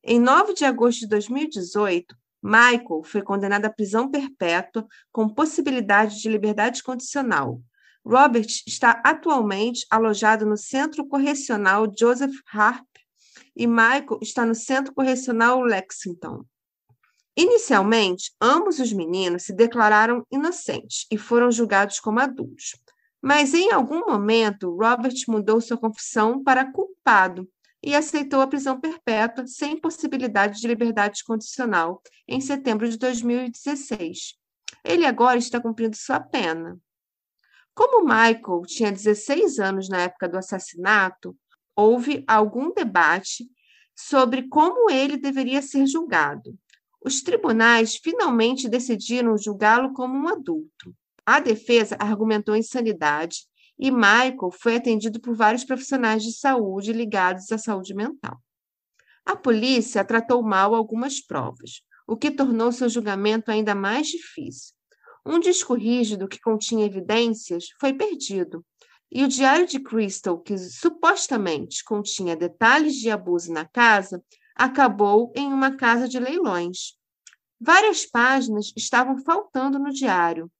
Em 0.03 0.19
9 0.19 0.53
de 0.53 0.65
agosto 0.65 0.99
de 0.99 1.07
2018, 1.07 2.15
Michael 2.43 3.01
foi 3.03 3.23
condenado 3.23 3.65
à 3.65 3.71
prisão 3.71 4.11
perpétua 4.11 4.85
com 5.11 5.27
possibilidade 5.27 6.21
de 6.21 6.29
liberdade 6.29 6.83
condicional. 6.83 7.59
Robert 8.05 8.47
está 8.67 9.01
atualmente 9.03 9.85
alojado 9.89 10.45
no 10.45 10.55
Centro 10.55 11.07
Correcional 11.07 11.91
Joseph 11.97 12.35
Harp 12.53 12.85
e 13.55 13.65
Michael 13.65 14.19
está 14.21 14.45
no 14.45 14.53
Centro 14.53 14.93
Correcional 14.93 15.61
Lexington. 15.63 16.45
Inicialmente, 17.35 18.31
ambos 18.39 18.79
os 18.79 18.93
meninos 18.93 19.43
se 19.43 19.53
declararam 19.53 20.23
inocentes 20.31 21.07
e 21.11 21.17
foram 21.17 21.51
julgados 21.51 21.99
como 21.99 22.19
adultos. 22.19 22.79
Mas 23.21 23.55
em 23.55 23.71
algum 23.71 24.01
momento, 24.07 24.75
Robert 24.75 25.15
mudou 25.27 25.59
sua 25.59 25.77
confissão 25.77 26.43
para 26.43 26.71
culpado 26.71 27.49
e 27.81 27.95
aceitou 27.95 28.39
a 28.39 28.47
prisão 28.47 28.79
perpétua 28.79 29.47
sem 29.47 29.79
possibilidade 29.79 30.61
de 30.61 30.67
liberdade 30.67 31.23
condicional 31.23 32.01
em 32.27 32.39
setembro 32.39 32.87
de 32.87 32.97
2016. 32.97 34.35
Ele 34.83 35.05
agora 35.05 35.39
está 35.39 35.59
cumprindo 35.59 35.95
sua 35.95 36.19
pena. 36.19 36.79
Como 37.75 38.05
Michael 38.05 38.61
tinha 38.65 38.91
16 38.91 39.59
anos 39.59 39.89
na 39.89 40.03
época 40.03 40.29
do 40.29 40.37
assassinato, 40.37 41.37
houve 41.75 42.23
algum 42.25 42.73
debate 42.73 43.45
sobre 43.93 44.47
como 44.47 44.89
ele 44.89 45.17
deveria 45.17 45.61
ser 45.61 45.85
julgado. 45.85 46.57
Os 47.03 47.21
tribunais 47.21 47.97
finalmente 47.97 48.69
decidiram 48.69 49.37
julgá-lo 49.37 49.93
como 49.93 50.17
um 50.17 50.27
adulto. 50.29 50.95
A 51.25 51.39
defesa 51.41 51.97
argumentou 51.99 52.55
insanidade 52.55 53.39
e 53.77 53.91
Michael 53.91 54.51
foi 54.51 54.77
atendido 54.77 55.19
por 55.19 55.35
vários 55.35 55.65
profissionais 55.65 56.23
de 56.23 56.31
saúde 56.31 56.93
ligados 56.93 57.51
à 57.51 57.57
saúde 57.57 57.93
mental. 57.93 58.41
A 59.25 59.35
polícia 59.35 60.05
tratou 60.05 60.41
mal 60.41 60.73
algumas 60.73 61.19
provas. 61.19 61.81
o 62.07 62.15
que 62.15 62.29
tornou 62.29 62.71
seu 62.71 62.87
julgamento 62.87 63.49
ainda 63.49 63.73
mais 63.73 64.07
difícil. 64.07 64.74
Um 65.25 65.39
disco 65.39 65.73
rígido 65.73 66.27
que 66.27 66.39
continha 66.39 66.85
evidências 66.85 67.69
foi 67.79 67.93
perdido, 67.93 68.63
e 69.11 69.23
o 69.23 69.27
diário 69.27 69.65
de 69.65 69.79
Crystal, 69.79 70.37
que 70.39 70.57
supostamente 70.57 71.83
continha 71.83 72.35
detalhes 72.35 72.95
de 72.95 73.09
abuso 73.09 73.51
na 73.51 73.65
casa, 73.65 74.23
acabou 74.55 75.31
em 75.35 75.47
uma 75.47 75.75
casa 75.75 76.07
de 76.07 76.19
leilões. 76.19 76.93
Várias 77.59 78.05
páginas 78.05 78.73
estavam 78.75 79.17
faltando 79.23 79.79
no 79.79 79.91
diário. 79.91 80.51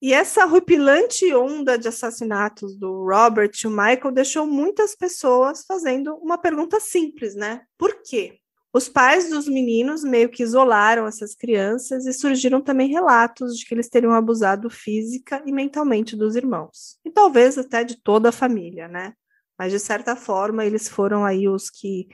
E 0.00 0.12
essa 0.12 0.44
horripilante 0.44 1.32
onda 1.34 1.78
de 1.78 1.88
assassinatos 1.88 2.76
do 2.76 3.04
Robert 3.04 3.52
e 3.62 3.66
o 3.66 3.70
Michael 3.70 4.12
deixou 4.12 4.46
muitas 4.46 4.94
pessoas 4.94 5.64
fazendo 5.66 6.14
uma 6.16 6.36
pergunta 6.36 6.78
simples, 6.80 7.34
né? 7.34 7.64
Por 7.78 8.02
quê? 8.02 8.38
Os 8.72 8.88
pais 8.88 9.30
dos 9.30 9.48
meninos 9.48 10.04
meio 10.04 10.28
que 10.28 10.42
isolaram 10.42 11.06
essas 11.06 11.34
crianças 11.34 12.04
e 12.04 12.12
surgiram 12.12 12.60
também 12.60 12.88
relatos 12.90 13.56
de 13.56 13.64
que 13.64 13.74
eles 13.74 13.88
teriam 13.88 14.12
abusado 14.12 14.68
física 14.68 15.42
e 15.46 15.52
mentalmente 15.52 16.14
dos 16.14 16.36
irmãos. 16.36 16.98
E 17.04 17.10
talvez 17.10 17.56
até 17.56 17.84
de 17.84 17.96
toda 18.02 18.28
a 18.28 18.32
família, 18.32 18.86
né? 18.86 19.14
Mas 19.58 19.72
de 19.72 19.78
certa 19.78 20.14
forma 20.14 20.64
eles 20.64 20.88
foram 20.88 21.24
aí 21.24 21.48
os 21.48 21.70
que 21.70 22.08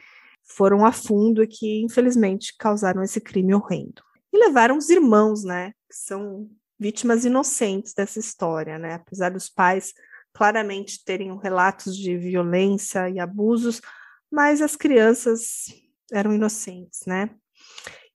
foram 0.45 0.87
a 0.87 0.93
fundo 0.93 1.43
e 1.43 1.47
que 1.47 1.83
infelizmente 1.83 2.55
causaram 2.57 3.03
esse 3.03 3.21
crime 3.21 3.55
horrendo. 3.55 4.03
E 4.33 4.39
levaram 4.39 4.77
os 4.77 4.89
irmãos, 4.89 5.43
né? 5.45 5.73
Que 5.89 5.97
são 5.97 6.49
vítimas 6.79 7.25
inocentes 7.25 7.93
dessa 7.93 8.19
história, 8.19 8.79
né? 8.79 8.95
Apesar 8.95 9.31
dos 9.31 9.49
pais 9.49 9.93
claramente 10.33 11.05
terem 11.05 11.37
relatos 11.39 11.97
de 11.97 12.17
violência 12.17 13.11
e 13.11 13.19
abusos, 13.19 13.81
mas 14.31 14.63
as 14.63 14.77
crianças 14.77 15.67
eram 16.13 16.33
inocentes, 16.33 17.01
né? 17.07 17.31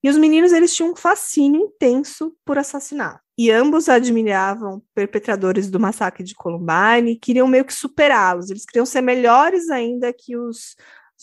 E 0.03 0.09
os 0.09 0.17
meninos 0.17 0.51
eles 0.53 0.75
tinham 0.75 0.91
um 0.91 0.95
fascínio 0.95 1.61
intenso 1.61 2.35
por 2.45 2.57
assassinato. 2.57 3.19
E 3.37 3.51
ambos 3.51 3.89
admiravam 3.89 4.81
perpetradores 4.93 5.69
do 5.69 5.79
massacre 5.79 6.23
de 6.23 6.35
Columbine 6.35 7.11
e 7.11 7.15
queriam 7.15 7.47
meio 7.47 7.65
que 7.65 7.73
superá-los. 7.73 8.49
Eles 8.49 8.65
queriam 8.65 8.85
ser 8.85 9.01
melhores 9.01 9.69
ainda 9.69 10.13
que 10.13 10.37
os, 10.37 10.75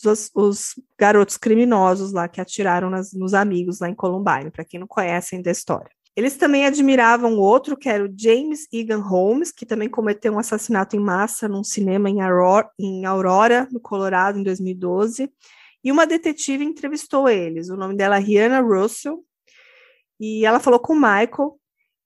os, 0.04 0.30
os 0.34 0.74
garotos 0.98 1.36
criminosos 1.36 2.12
lá 2.12 2.28
que 2.28 2.40
atiraram 2.40 2.90
nas, 2.90 3.12
nos 3.12 3.34
amigos 3.34 3.80
lá 3.80 3.88
em 3.88 3.94
Columbine, 3.94 4.50
para 4.50 4.64
quem 4.64 4.78
não 4.78 4.86
conhece 4.86 5.36
ainda 5.36 5.50
a 5.50 5.52
história. 5.52 5.90
Eles 6.16 6.36
também 6.36 6.64
admiravam 6.64 7.36
outro, 7.38 7.76
que 7.76 7.88
era 7.88 8.04
o 8.04 8.14
James 8.16 8.68
Egan 8.72 9.00
Holmes, 9.00 9.50
que 9.50 9.66
também 9.66 9.88
cometeu 9.88 10.32
um 10.32 10.38
assassinato 10.38 10.94
em 10.94 11.00
massa 11.00 11.48
num 11.48 11.64
cinema 11.64 12.08
em 12.08 12.20
Aurora, 12.20 12.70
em 12.78 13.04
Aurora 13.04 13.68
no 13.72 13.80
Colorado, 13.80 14.38
em 14.38 14.44
2012. 14.44 15.28
E 15.84 15.92
uma 15.92 16.06
detetive 16.06 16.64
entrevistou 16.64 17.28
eles. 17.28 17.68
O 17.68 17.76
nome 17.76 17.94
dela 17.94 18.16
é 18.16 18.20
Rihanna 18.20 18.60
Russell. 18.60 19.22
E 20.18 20.46
ela 20.46 20.58
falou 20.58 20.80
com 20.80 20.94
o 20.94 20.96
Michael. 20.96 21.60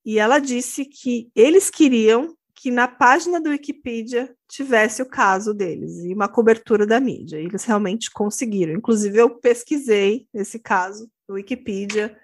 E 0.05 0.19
ela 0.19 0.39
disse 0.39 0.85
que 0.85 1.31
eles 1.35 1.71
queriam 1.71 2.37
que 2.55 2.73
na 2.73 2.89
página 2.89 3.41
do 3.41 3.51
Wikipedia 3.51 4.35
tivesse 4.49 5.01
o 5.01 5.07
caso 5.07 5.55
deles 5.55 5.99
e 5.99 6.13
uma 6.13 6.29
cobertura 6.29 6.85
da 6.85 6.99
mídia. 6.99 7.41
E 7.41 7.45
eles 7.45 7.65
realmente 7.65 8.11
conseguiram. 8.11 8.73
Inclusive, 8.73 9.17
eu 9.17 9.31
pesquisei 9.39 10.27
esse 10.35 10.59
caso 10.59 11.09
no 11.29 11.37
Wikipedia 11.37 12.19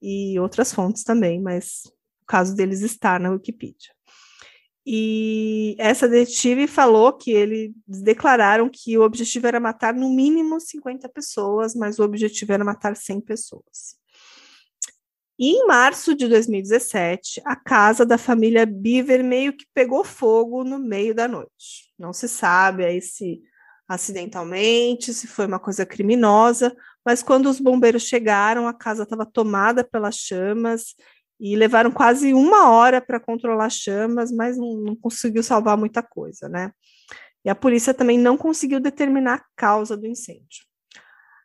e 0.00 0.38
outras 0.38 0.72
fontes 0.72 1.02
também, 1.02 1.40
mas 1.40 1.82
o 2.22 2.26
caso 2.26 2.54
deles 2.54 2.82
está 2.82 3.18
na 3.18 3.30
Wikipedia. 3.30 3.90
E 4.86 5.76
essa 5.78 6.08
detetive 6.08 6.66
falou 6.66 7.12
que 7.12 7.30
eles 7.30 7.72
declararam 7.86 8.68
que 8.72 8.96
o 8.96 9.02
objetivo 9.02 9.46
era 9.46 9.60
matar 9.60 9.94
no 9.94 10.08
mínimo 10.08 10.58
50 10.58 11.08
pessoas, 11.08 11.74
mas 11.74 11.98
o 11.98 12.02
objetivo 12.02 12.52
era 12.52 12.64
matar 12.64 12.96
100 12.96 13.20
pessoas. 13.20 14.00
E 15.38 15.52
em 15.52 15.66
março 15.66 16.14
de 16.14 16.28
2017, 16.28 17.40
a 17.46 17.56
casa 17.56 18.04
da 18.04 18.18
família 18.18 18.66
Beaver 18.66 19.24
meio 19.24 19.56
que 19.56 19.64
pegou 19.72 20.04
fogo 20.04 20.64
no 20.64 20.78
meio 20.78 21.14
da 21.14 21.26
noite. 21.26 21.92
Não 21.98 22.12
se 22.12 22.28
sabe 22.28 22.84
aí 22.84 23.00
se 23.00 23.40
acidentalmente, 23.88 25.12
se 25.12 25.26
foi 25.26 25.46
uma 25.46 25.58
coisa 25.58 25.84
criminosa, 25.84 26.76
mas 27.04 27.22
quando 27.22 27.46
os 27.46 27.58
bombeiros 27.58 28.04
chegaram, 28.04 28.68
a 28.68 28.74
casa 28.74 29.02
estava 29.02 29.26
tomada 29.26 29.82
pelas 29.82 30.14
chamas 30.14 30.94
e 31.40 31.56
levaram 31.56 31.90
quase 31.90 32.34
uma 32.34 32.68
hora 32.68 33.00
para 33.00 33.18
controlar 33.18 33.70
chamas, 33.70 34.30
mas 34.30 34.58
não, 34.58 34.74
não, 34.76 34.94
conseguiu 34.94 35.42
salvar 35.42 35.76
muita 35.76 36.02
coisa, 36.02 36.48
né? 36.48 36.70
E 37.42 37.48
a 37.48 37.54
polícia 37.54 37.94
também 37.94 38.18
não 38.18 38.36
conseguiu 38.36 38.78
determinar 38.78 39.34
a 39.36 39.44
causa 39.56 39.96
do 39.96 40.06
incêndio. 40.06 40.66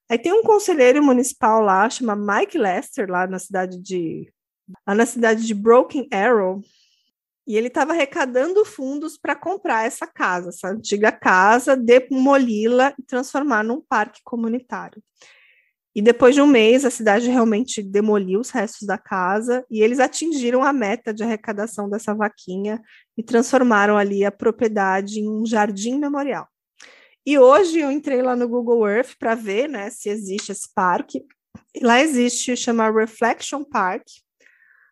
Aí 0.10 0.20
tem 0.20 0.34
um 0.34 0.44
conselheiro 0.44 1.02
municipal 1.02 1.62
lá, 1.62 1.90
chama 1.90 2.16
Mike 2.16 2.58
Lester, 2.58 3.10
lá 3.10 3.26
na 3.26 3.40
cidade 3.40 3.82
de 3.82 4.32
lá 4.86 4.96
na 4.96 5.06
cidade 5.06 5.46
de 5.46 5.54
Broken 5.54 6.08
Arrow, 6.12 6.62
e 7.48 7.56
ele 7.56 7.68
estava 7.68 7.94
arrecadando 7.94 8.66
fundos 8.66 9.18
para 9.18 9.36
comprar 9.36 9.86
essa 9.86 10.08
casa, 10.08 10.50
essa 10.50 10.70
antiga 10.70 11.12
casa, 11.12 11.78
demoli-la 11.78 12.94
e 12.98 13.04
transformar 13.04 13.64
num 13.64 13.80
parque 13.80 14.20
comunitário. 14.24 15.02
E 15.96 16.02
depois 16.02 16.36
de 16.36 16.42
um 16.42 16.48
mês, 16.48 16.84
a 16.84 16.90
cidade 16.90 17.30
realmente 17.30 17.82
demoliu 17.82 18.42
os 18.42 18.50
restos 18.50 18.86
da 18.86 18.98
casa 18.98 19.66
e 19.72 19.82
eles 19.82 20.00
atingiram 20.00 20.62
a 20.62 20.74
meta 20.74 21.14
de 21.14 21.24
arrecadação 21.24 21.90
dessa 21.90 22.14
vaquinha 22.14 22.82
e 23.18 23.24
transformaram 23.24 23.98
ali 23.98 24.26
a 24.26 24.32
propriedade 24.32 25.22
em 25.22 25.30
um 25.30 25.46
jardim 25.46 25.98
memorial. 25.98 26.46
E 27.26 27.40
hoje 27.40 27.80
eu 27.80 27.90
entrei 27.90 28.22
lá 28.22 28.36
no 28.36 28.48
Google 28.48 28.88
Earth 28.88 29.16
para 29.18 29.36
ver 29.36 29.70
né, 29.70 29.90
se 29.90 30.10
existe 30.10 30.52
esse 30.52 30.68
parque. 30.76 31.24
E 31.74 31.80
lá 31.84 32.02
existe, 32.02 32.58
chama 32.58 32.92
Reflection 32.92 33.64
Park. 33.64 34.04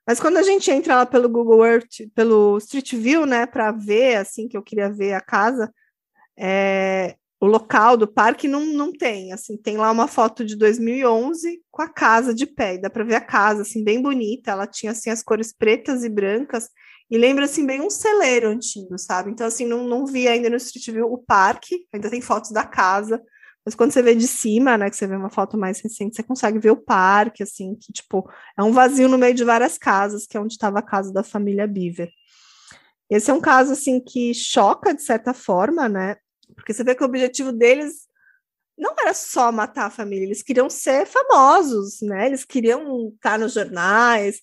Mas 0.08 0.22
quando 0.22 0.38
a 0.38 0.44
gente 0.44 0.72
entra 0.72 0.96
lá 0.96 1.06
pelo 1.06 1.30
Google 1.30 1.66
Earth, 1.66 2.10
pelo 2.16 2.58
Street 2.58 2.94
View, 2.96 3.26
né, 3.26 3.46
para 3.46 3.72
ver, 3.72 4.16
assim, 4.16 4.48
que 4.48 4.58
eu 4.58 4.63
queria 4.63 4.89
ver 4.89 5.13
a 5.13 5.22
casa, 5.22 5.72
é, 6.38 7.16
o 7.43 7.45
local 7.45 7.97
do 7.97 8.08
parque 8.08 8.47
não, 8.47 8.65
não 8.65 8.93
tem, 8.93 9.34
assim, 9.34 9.58
tem 9.58 9.75
lá 9.75 9.91
uma 9.91 10.08
foto 10.08 10.45
de 10.45 10.56
2011 10.56 11.62
com 11.69 11.82
a 11.82 11.89
casa 11.89 12.34
de 12.34 12.45
pé, 12.45 12.77
dá 12.77 12.89
para 12.89 13.03
ver 13.03 13.15
a 13.15 13.21
casa, 13.21 13.63
assim, 13.63 13.84
bem 13.84 14.01
bonita, 14.01 14.51
ela 14.51 14.65
tinha, 14.65 14.93
assim, 14.93 15.10
as 15.10 15.21
cores 15.21 15.51
pretas 15.51 16.06
e 16.06 16.10
brancas, 16.10 16.69
e 17.12 17.17
lembra, 17.17 17.43
assim, 17.43 17.65
bem 17.65 17.82
um 17.82 17.89
celeiro 17.89 18.47
antigo, 18.47 18.97
sabe? 18.97 19.29
Então, 19.29 19.45
assim, 19.45 19.65
não, 19.65 19.84
não 19.84 20.06
vi 20.06 20.25
ainda 20.25 20.49
no 20.49 20.56
Street 20.56 20.89
View 20.89 21.12
o 21.12 21.17
parque, 21.17 21.86
ainda 21.91 22.10
tem 22.10 22.21
fotos 22.21 22.51
da 22.51 22.63
casa, 22.63 23.21
mas 23.65 23.75
quando 23.75 23.91
você 23.91 24.01
vê 24.01 24.15
de 24.15 24.25
cima, 24.25 24.77
né, 24.77 24.89
que 24.89 24.95
você 24.95 25.06
vê 25.06 25.17
uma 25.17 25.29
foto 25.29 25.58
mais 25.58 25.82
recente, 25.82 26.15
você 26.15 26.23
consegue 26.23 26.60
ver 26.60 26.71
o 26.71 26.82
parque, 26.82 27.43
assim, 27.43 27.75
que, 27.75 27.91
tipo, 27.91 28.25
é 28.58 28.63
um 28.63 28.71
vazio 28.71 29.10
no 29.10 29.17
meio 29.17 29.34
de 29.34 29.43
várias 29.43 29.77
casas, 29.77 30.25
que 30.25 30.38
é 30.38 30.39
onde 30.39 30.53
estava 30.53 30.79
a 30.79 30.82
casa 30.82 31.12
da 31.12 31.23
família 31.23 31.67
Beaver. 31.67 32.10
Esse 33.10 33.29
é 33.32 33.34
um 33.34 33.41
caso, 33.41 33.73
assim, 33.73 33.99
que 33.99 34.34
choca, 34.34 34.93
de 34.93 35.03
certa 35.03 35.34
forma, 35.34 35.89
né, 35.89 36.15
porque 36.54 36.74
você 36.74 36.84
vê 36.84 36.96
que 36.96 37.04
o 37.04 37.06
objetivo 37.06 37.52
deles 37.52 38.08
não 38.78 38.96
era 39.00 39.13
só 39.13 39.52
matar 39.52 39.86
a 39.86 39.92
família, 39.92 40.26
eles 40.26 40.42
queriam 40.42 40.70
ser 40.70 41.06
famosos, 41.06 42.02
né? 42.02 42.26
Eles 42.26 42.44
queriam 42.44 43.10
estar 43.10 43.38
nos 43.38 43.54
jornais. 43.54 44.42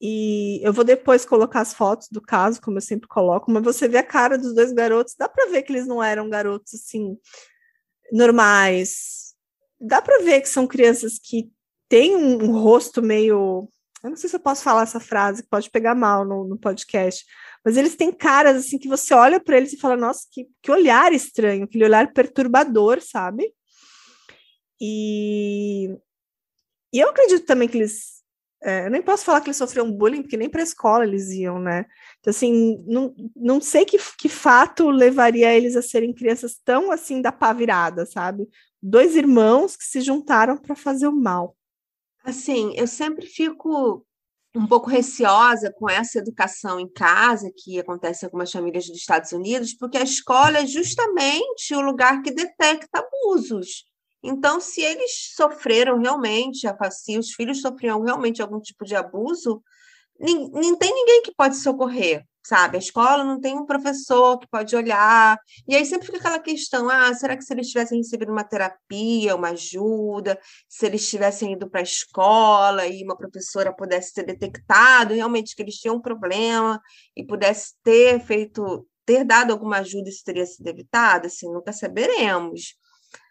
E 0.00 0.60
eu 0.66 0.72
vou 0.72 0.84
depois 0.84 1.26
colocar 1.26 1.60
as 1.60 1.74
fotos 1.74 2.08
do 2.10 2.22
caso, 2.22 2.60
como 2.60 2.78
eu 2.78 2.82
sempre 2.82 3.06
coloco, 3.06 3.50
mas 3.50 3.62
você 3.62 3.86
vê 3.86 3.98
a 3.98 4.02
cara 4.02 4.38
dos 4.38 4.54
dois 4.54 4.72
garotos, 4.72 5.14
dá 5.18 5.28
para 5.28 5.50
ver 5.50 5.62
que 5.62 5.72
eles 5.72 5.86
não 5.86 6.02
eram 6.02 6.30
garotos 6.30 6.74
assim 6.74 7.18
normais. 8.10 9.34
Dá 9.78 10.00
para 10.00 10.22
ver 10.22 10.40
que 10.40 10.48
são 10.48 10.66
crianças 10.66 11.18
que 11.18 11.50
têm 11.88 12.16
um, 12.16 12.44
um, 12.44 12.62
rosto 12.62 13.02
meio, 13.02 13.68
eu 14.02 14.10
não 14.10 14.16
sei 14.16 14.30
se 14.30 14.36
eu 14.36 14.40
posso 14.40 14.62
falar 14.62 14.82
essa 14.82 15.00
frase, 15.00 15.42
pode 15.42 15.70
pegar 15.70 15.94
mal 15.94 16.24
no, 16.24 16.44
no 16.44 16.58
podcast, 16.58 17.26
mas 17.64 17.76
eles 17.76 17.94
têm 17.94 18.10
caras 18.10 18.56
assim 18.56 18.78
que 18.78 18.88
você 18.88 19.12
olha 19.12 19.38
para 19.38 19.56
eles 19.56 19.72
e 19.72 19.78
fala, 19.78 19.96
nossa, 19.96 20.26
que, 20.30 20.48
que 20.62 20.70
olhar 20.70 21.12
estranho, 21.12 21.64
aquele 21.64 21.84
olhar 21.84 22.12
perturbador, 22.12 23.00
sabe? 23.00 23.52
E, 24.80 25.90
e 26.92 26.98
eu 26.98 27.10
acredito 27.10 27.44
também 27.44 27.68
que 27.68 27.76
eles. 27.76 28.20
É, 28.62 28.86
eu 28.86 28.90
nem 28.90 29.00
posso 29.00 29.24
falar 29.24 29.40
que 29.40 29.48
eles 29.48 29.56
sofreram 29.56 29.90
bullying, 29.90 30.22
porque 30.22 30.36
nem 30.36 30.48
para 30.48 30.60
a 30.60 30.64
escola 30.64 31.04
eles 31.04 31.30
iam, 31.30 31.58
né? 31.58 31.86
Então, 32.18 32.30
assim, 32.30 32.82
não, 32.86 33.14
não 33.34 33.60
sei 33.60 33.86
que, 33.86 33.98
que 34.18 34.28
fato 34.28 34.90
levaria 34.90 35.54
eles 35.54 35.76
a 35.76 35.82
serem 35.82 36.12
crianças 36.12 36.58
tão 36.62 36.90
assim 36.90 37.22
da 37.22 37.32
pá 37.32 37.52
virada, 37.52 38.04
sabe? 38.04 38.48
Dois 38.82 39.16
irmãos 39.16 39.76
que 39.76 39.84
se 39.84 40.00
juntaram 40.00 40.58
para 40.58 40.74
fazer 40.74 41.08
o 41.08 41.12
mal. 41.12 41.56
Assim, 42.22 42.74
eu 42.76 42.86
sempre 42.86 43.26
fico 43.26 44.06
um 44.54 44.66
pouco 44.66 44.90
receosa 44.90 45.72
com 45.72 45.88
essa 45.88 46.18
educação 46.18 46.80
em 46.80 46.88
casa 46.88 47.50
que 47.56 47.78
acontece 47.78 48.24
em 48.24 48.26
algumas 48.26 48.50
famílias 48.50 48.86
dos 48.86 48.96
Estados 48.96 49.32
Unidos, 49.32 49.74
porque 49.74 49.98
a 49.98 50.02
escola 50.02 50.58
é 50.58 50.66
justamente 50.66 51.74
o 51.74 51.80
lugar 51.80 52.20
que 52.22 52.32
detecta 52.32 52.98
abusos. 52.98 53.84
Então, 54.22 54.60
se 54.60 54.82
eles 54.82 55.32
sofreram 55.34 55.98
realmente, 55.98 56.66
se 56.90 57.18
os 57.18 57.32
filhos 57.32 57.60
sofriam 57.60 58.02
realmente 58.02 58.42
algum 58.42 58.60
tipo 58.60 58.84
de 58.84 58.94
abuso, 58.94 59.62
não 60.20 60.76
tem 60.76 60.94
ninguém 60.94 61.22
que 61.22 61.34
pode 61.34 61.56
socorrer. 61.56 62.24
sabe? 62.42 62.76
A 62.76 62.80
escola 62.80 63.24
não 63.24 63.40
tem 63.40 63.56
um 63.56 63.66
professor 63.66 64.38
que 64.38 64.48
pode 64.48 64.74
olhar. 64.76 65.38
E 65.68 65.74
aí 65.76 65.84
sempre 65.84 66.06
fica 66.06 66.18
aquela 66.18 66.38
questão: 66.38 66.88
ah, 66.88 67.12
será 67.14 67.36
que 67.36 67.42
se 67.42 67.52
eles 67.52 67.68
tivessem 67.68 67.98
recebido 67.98 68.32
uma 68.32 68.44
terapia, 68.44 69.36
uma 69.36 69.50
ajuda, 69.50 70.38
se 70.68 70.86
eles 70.86 71.08
tivessem 71.08 71.52
ido 71.52 71.68
para 71.70 71.80
a 71.80 71.82
escola 71.82 72.86
e 72.86 73.02
uma 73.04 73.16
professora 73.16 73.74
pudesse 73.74 74.14
ter 74.14 74.24
detectado 74.24 75.14
realmente 75.14 75.54
que 75.56 75.62
eles 75.62 75.76
tinham 75.76 75.96
um 75.96 76.00
problema 76.00 76.80
e 77.16 77.24
pudesse 77.26 77.74
ter 77.82 78.20
feito, 78.20 78.86
ter 79.06 79.24
dado 79.24 79.52
alguma 79.52 79.78
ajuda, 79.78 80.08
isso 80.08 80.22
teria 80.24 80.46
sido 80.46 80.66
evitado? 80.68 81.26
Assim, 81.26 81.50
nunca 81.52 81.72
saberemos. 81.72 82.74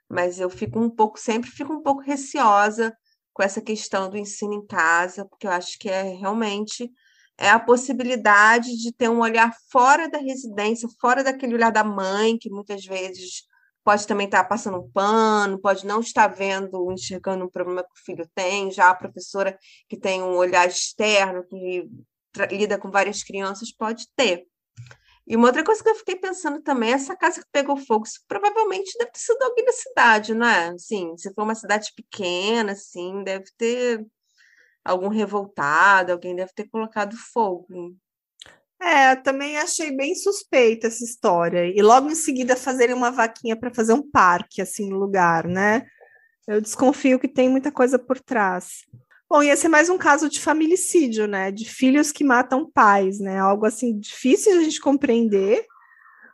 Mas 0.10 0.39
eu 0.39 0.49
fico 0.49 0.80
um 0.80 0.89
pouco, 0.89 1.19
sempre 1.19 1.49
fico 1.52 1.73
um 1.73 1.84
pouco 1.84 2.02
receosa 2.02 2.95
com 3.39 3.43
essa 3.43 3.62
questão 3.62 4.10
do 4.10 4.17
ensino 4.17 4.54
em 4.54 4.67
casa, 4.67 5.23
porque 5.23 5.47
eu 5.47 5.52
acho 5.52 5.80
que 5.80 5.88
é 5.88 6.02
realmente 6.02 6.91
é 7.38 7.49
a 7.49 7.58
possibilidade 7.58 8.75
de 8.75 8.91
ter 8.91 9.08
um 9.08 9.21
olhar 9.21 9.56
fora 9.71 10.10
da 10.10 10.17
residência, 10.17 10.89
fora 10.99 11.23
daquele 11.23 11.54
olhar 11.54 11.71
da 11.71 11.82
mãe, 11.82 12.38
que 12.38 12.49
muitas 12.49 12.84
vezes 12.84 13.43
pode 13.82 14.06
também 14.06 14.25
estar 14.25 14.43
passando 14.43 14.80
um 14.80 14.91
pano, 14.91 15.58
pode 15.58 15.88
não 15.88 16.02
estar 16.02 16.28
vendo, 16.28 16.91
enxergando 16.91 17.45
um 17.45 17.49
problema 17.49 17.82
que 17.82 18.02
o 18.02 18.04
filho 18.04 18.30
tem, 18.36 18.69
já 18.71 18.89
a 18.89 18.95
professora 18.95 19.58
que 19.88 19.95
tem 19.95 20.21
um 20.21 20.36
olhar 20.36 20.67
externo, 20.67 21.45
que 21.47 21.88
lida 22.52 22.78
com 22.78 22.91
várias 22.91 23.23
crianças, 23.23 23.71
pode 23.71 24.04
ter. 24.17 24.43
E 25.30 25.36
uma 25.36 25.48
outra 25.48 25.63
coisa 25.63 25.84
que 25.84 25.89
eu 25.89 25.96
fiquei 25.96 26.15
pensando 26.15 26.60
também, 26.60 26.92
essa 26.92 27.15
casa 27.15 27.39
que 27.39 27.48
pegou 27.52 27.78
fogo, 27.78 28.04
provavelmente 28.28 28.98
deve 28.98 29.12
ter 29.12 29.20
sido 29.20 29.39
alguém 29.44 29.63
da 29.63 29.72
cidade, 29.72 30.34
não 30.34 30.48
é? 30.48 30.70
Assim, 30.70 31.15
se 31.18 31.32
for 31.36 31.44
uma 31.44 31.54
cidade 31.54 31.92
pequena, 31.96 32.72
assim, 32.72 33.24
deve 33.24 33.46
ter 33.56 34.04
algum 34.84 35.08
revoltado, 35.08 36.12
alguém 36.12 36.36
deve 36.36 36.52
ter 36.56 36.68
colocado 36.68 37.15
fogo. 37.32 37.96
É, 38.82 39.15
também 39.18 39.56
achei 39.58 39.96
bem 39.96 40.15
suspeita 40.15 40.88
essa 40.88 41.04
história. 41.04 41.63
E 41.65 41.80
logo 41.80 42.10
em 42.10 42.15
seguida 42.15 42.56
fazerem 42.56 42.96
uma 42.96 43.12
vaquinha 43.12 43.56
para 43.56 43.72
fazer 43.72 43.94
um 43.94 44.10
parque 44.10 44.63
assim 44.63 44.89
no 44.89 44.98
lugar, 44.98 45.48
né? 45.48 45.86
Eu 46.48 46.60
desconfio 46.60 47.20
que 47.20 47.28
tem 47.28 47.48
muita 47.50 47.72
coisa 47.72 48.00
por 48.00 48.20
trás. 48.20 48.84
Bom, 49.30 49.44
ia 49.44 49.56
ser 49.56 49.68
mais 49.68 49.89
um 49.89 49.98
caso 49.98 50.28
de 50.28 50.39
familicídio, 50.39 51.28
né? 51.28 51.52
De 51.52 51.63
filhos 51.70 52.12
que 52.12 52.24
matam 52.24 52.70
pais, 52.70 53.20
né? 53.20 53.38
Algo 53.38 53.65
assim 53.68 54.00
difícil 54.00 54.54
de 54.54 54.58
a 54.60 54.63
gente 54.63 54.80
compreender, 54.82 55.65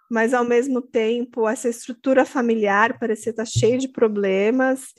mas 0.09 0.33
ao 0.33 0.45
mesmo 0.45 0.81
tempo 0.81 1.47
essa 1.47 1.69
estrutura 1.69 2.25
familiar 2.25 2.99
parecia 2.99 3.31
estar 3.31 3.45
cheia 3.45 3.77
de 3.77 3.89
problemas 3.89 4.93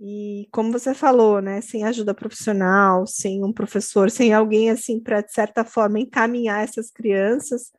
e 0.00 0.48
como 0.52 0.72
você 0.72 0.94
falou, 0.94 1.40
né, 1.40 1.60
sem 1.60 1.84
ajuda 1.84 2.14
profissional, 2.14 3.06
sem 3.06 3.44
um 3.44 3.52
professor, 3.52 4.10
sem 4.10 4.32
alguém 4.34 4.70
assim 4.70 5.00
para 5.00 5.20
de 5.20 5.32
certa 5.32 5.64
forma 5.64 6.00
encaminhar 6.00 6.64
essas 6.64 6.90
crianças, 6.90 7.72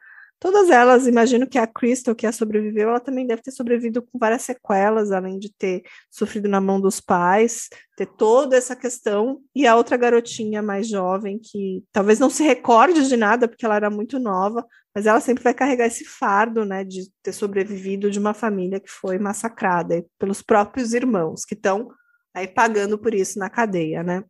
todas 0.43 0.69
elas, 0.69 1.07
imagino 1.07 1.47
que 1.47 1.57
a 1.57 1.65
Crystal, 1.65 2.13
que 2.13 2.27
a 2.27 2.31
sobreviveu, 2.33 2.89
ela 2.89 2.99
também 2.99 3.25
deve 3.25 3.41
ter 3.41 3.51
sobrevivido 3.51 4.01
com 4.01 4.19
várias 4.19 4.41
sequelas, 4.41 5.09
além 5.09 5.39
de 5.39 5.49
ter 5.49 5.83
sofrido 6.11 6.49
na 6.49 6.59
mão 6.59 6.81
dos 6.81 6.99
pais, 6.99 7.69
ter 7.95 8.07
toda 8.07 8.57
essa 8.57 8.75
questão, 8.75 9.39
e 9.55 9.65
a 9.65 9.73
outra 9.73 9.95
garotinha 9.95 10.61
mais 10.61 10.85
jovem, 10.85 11.39
que 11.39 11.81
talvez 11.93 12.19
não 12.19 12.29
se 12.29 12.43
recorde 12.43 13.07
de 13.07 13.15
nada, 13.15 13.47
porque 13.47 13.65
ela 13.65 13.77
era 13.77 13.89
muito 13.89 14.19
nova, 14.19 14.67
mas 14.93 15.05
ela 15.05 15.21
sempre 15.21 15.45
vai 15.45 15.53
carregar 15.53 15.85
esse 15.85 16.03
fardo, 16.03 16.65
né, 16.65 16.83
de 16.83 17.09
ter 17.23 17.31
sobrevivido 17.31 18.11
de 18.11 18.19
uma 18.19 18.33
família 18.33 18.81
que 18.81 18.91
foi 18.91 19.17
massacrada 19.17 20.05
pelos 20.19 20.41
próprios 20.41 20.93
irmãos, 20.93 21.45
que 21.45 21.53
estão 21.53 21.87
aí 22.33 22.49
pagando 22.49 22.97
por 22.97 23.13
isso 23.13 23.39
na 23.39 23.49
cadeia, 23.49 24.03
né? 24.03 24.25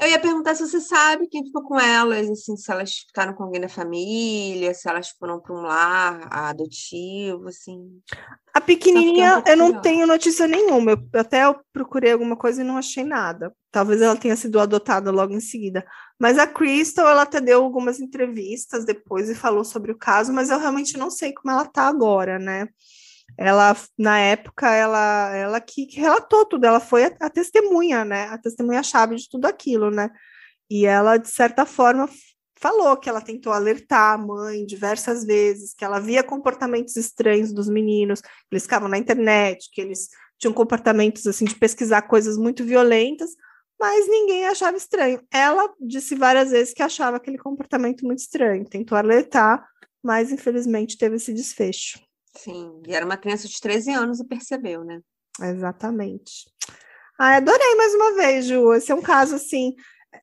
Eu 0.00 0.08
ia 0.08 0.18
perguntar 0.18 0.54
se 0.54 0.66
você 0.66 0.80
sabe 0.80 1.28
quem 1.28 1.44
ficou 1.44 1.62
com 1.62 1.78
elas, 1.78 2.26
assim, 2.30 2.56
se 2.56 2.72
elas 2.72 2.90
ficaram 3.06 3.34
com 3.34 3.44
alguém 3.44 3.60
da 3.60 3.68
família, 3.68 4.72
se 4.72 4.88
elas 4.88 5.10
foram 5.10 5.38
para 5.38 5.54
um 5.54 5.60
lar 5.60 6.26
adotivo, 6.30 7.48
assim. 7.48 8.00
A 8.54 8.62
pequenininha, 8.62 9.38
um 9.38 9.42
eu 9.46 9.56
não 9.58 9.80
tenho 9.82 10.06
notícia 10.06 10.46
nenhuma. 10.46 10.92
Eu 10.92 11.20
até 11.20 11.44
eu 11.44 11.54
procurei 11.70 12.12
alguma 12.12 12.34
coisa 12.34 12.62
e 12.62 12.64
não 12.64 12.78
achei 12.78 13.04
nada. 13.04 13.54
Talvez 13.70 14.00
ela 14.00 14.16
tenha 14.16 14.34
sido 14.36 14.58
adotada 14.58 15.10
logo 15.10 15.34
em 15.34 15.40
seguida. 15.40 15.84
Mas 16.18 16.38
a 16.38 16.46
Crystal, 16.46 17.06
ela 17.06 17.22
até 17.22 17.38
deu 17.38 17.62
algumas 17.62 18.00
entrevistas 18.00 18.86
depois 18.86 19.28
e 19.28 19.34
falou 19.34 19.64
sobre 19.64 19.92
o 19.92 19.98
caso, 19.98 20.32
mas 20.32 20.48
eu 20.48 20.58
realmente 20.58 20.96
não 20.96 21.10
sei 21.10 21.34
como 21.34 21.52
ela 21.52 21.66
tá 21.66 21.82
agora, 21.82 22.38
né? 22.38 22.68
Ela 23.38 23.76
na 23.98 24.18
época 24.18 24.72
ela 24.72 25.34
ela 25.36 25.60
que, 25.60 25.86
que 25.86 26.00
relatou 26.00 26.44
tudo, 26.46 26.64
ela 26.66 26.80
foi 26.80 27.04
a, 27.04 27.16
a 27.20 27.30
testemunha, 27.30 28.04
né? 28.04 28.24
A 28.24 28.38
testemunha 28.38 28.82
chave 28.82 29.16
de 29.16 29.28
tudo 29.28 29.46
aquilo, 29.46 29.90
né? 29.90 30.10
E 30.70 30.86
ela 30.86 31.16
de 31.16 31.28
certa 31.28 31.66
forma 31.66 32.08
falou 32.60 32.96
que 32.96 33.08
ela 33.08 33.22
tentou 33.22 33.52
alertar 33.52 34.14
a 34.14 34.18
mãe 34.18 34.66
diversas 34.66 35.24
vezes, 35.24 35.72
que 35.74 35.84
ela 35.84 35.98
via 35.98 36.22
comportamentos 36.22 36.94
estranhos 36.96 37.52
dos 37.52 37.68
meninos, 37.70 38.20
que 38.20 38.28
eles 38.52 38.64
ficavam 38.64 38.88
na 38.88 38.98
internet, 38.98 39.70
que 39.72 39.80
eles 39.80 40.08
tinham 40.38 40.52
comportamentos 40.52 41.26
assim 41.26 41.46
de 41.46 41.54
pesquisar 41.54 42.02
coisas 42.02 42.36
muito 42.36 42.62
violentas, 42.64 43.30
mas 43.80 44.06
ninguém 44.08 44.46
achava 44.46 44.76
estranho. 44.76 45.22
Ela 45.32 45.72
disse 45.80 46.14
várias 46.14 46.50
vezes 46.50 46.74
que 46.74 46.82
achava 46.82 47.16
aquele 47.16 47.38
comportamento 47.38 48.04
muito 48.04 48.18
estranho, 48.18 48.68
tentou 48.68 48.96
alertar, 48.96 49.66
mas 50.02 50.30
infelizmente 50.30 50.98
teve 50.98 51.16
esse 51.16 51.32
desfecho. 51.32 51.98
Sim, 52.36 52.82
e 52.86 52.94
era 52.94 53.04
uma 53.04 53.16
criança 53.16 53.48
de 53.48 53.60
13 53.60 53.92
anos 53.92 54.20
e 54.20 54.24
percebeu, 54.24 54.84
né? 54.84 55.00
Exatamente. 55.40 56.50
Ah, 57.18 57.36
adorei 57.36 57.74
mais 57.74 57.94
uma 57.94 58.14
vez, 58.14 58.46
Ju. 58.46 58.72
Esse 58.72 58.92
é 58.92 58.94
um 58.94 59.02
caso 59.02 59.34
assim, 59.34 59.74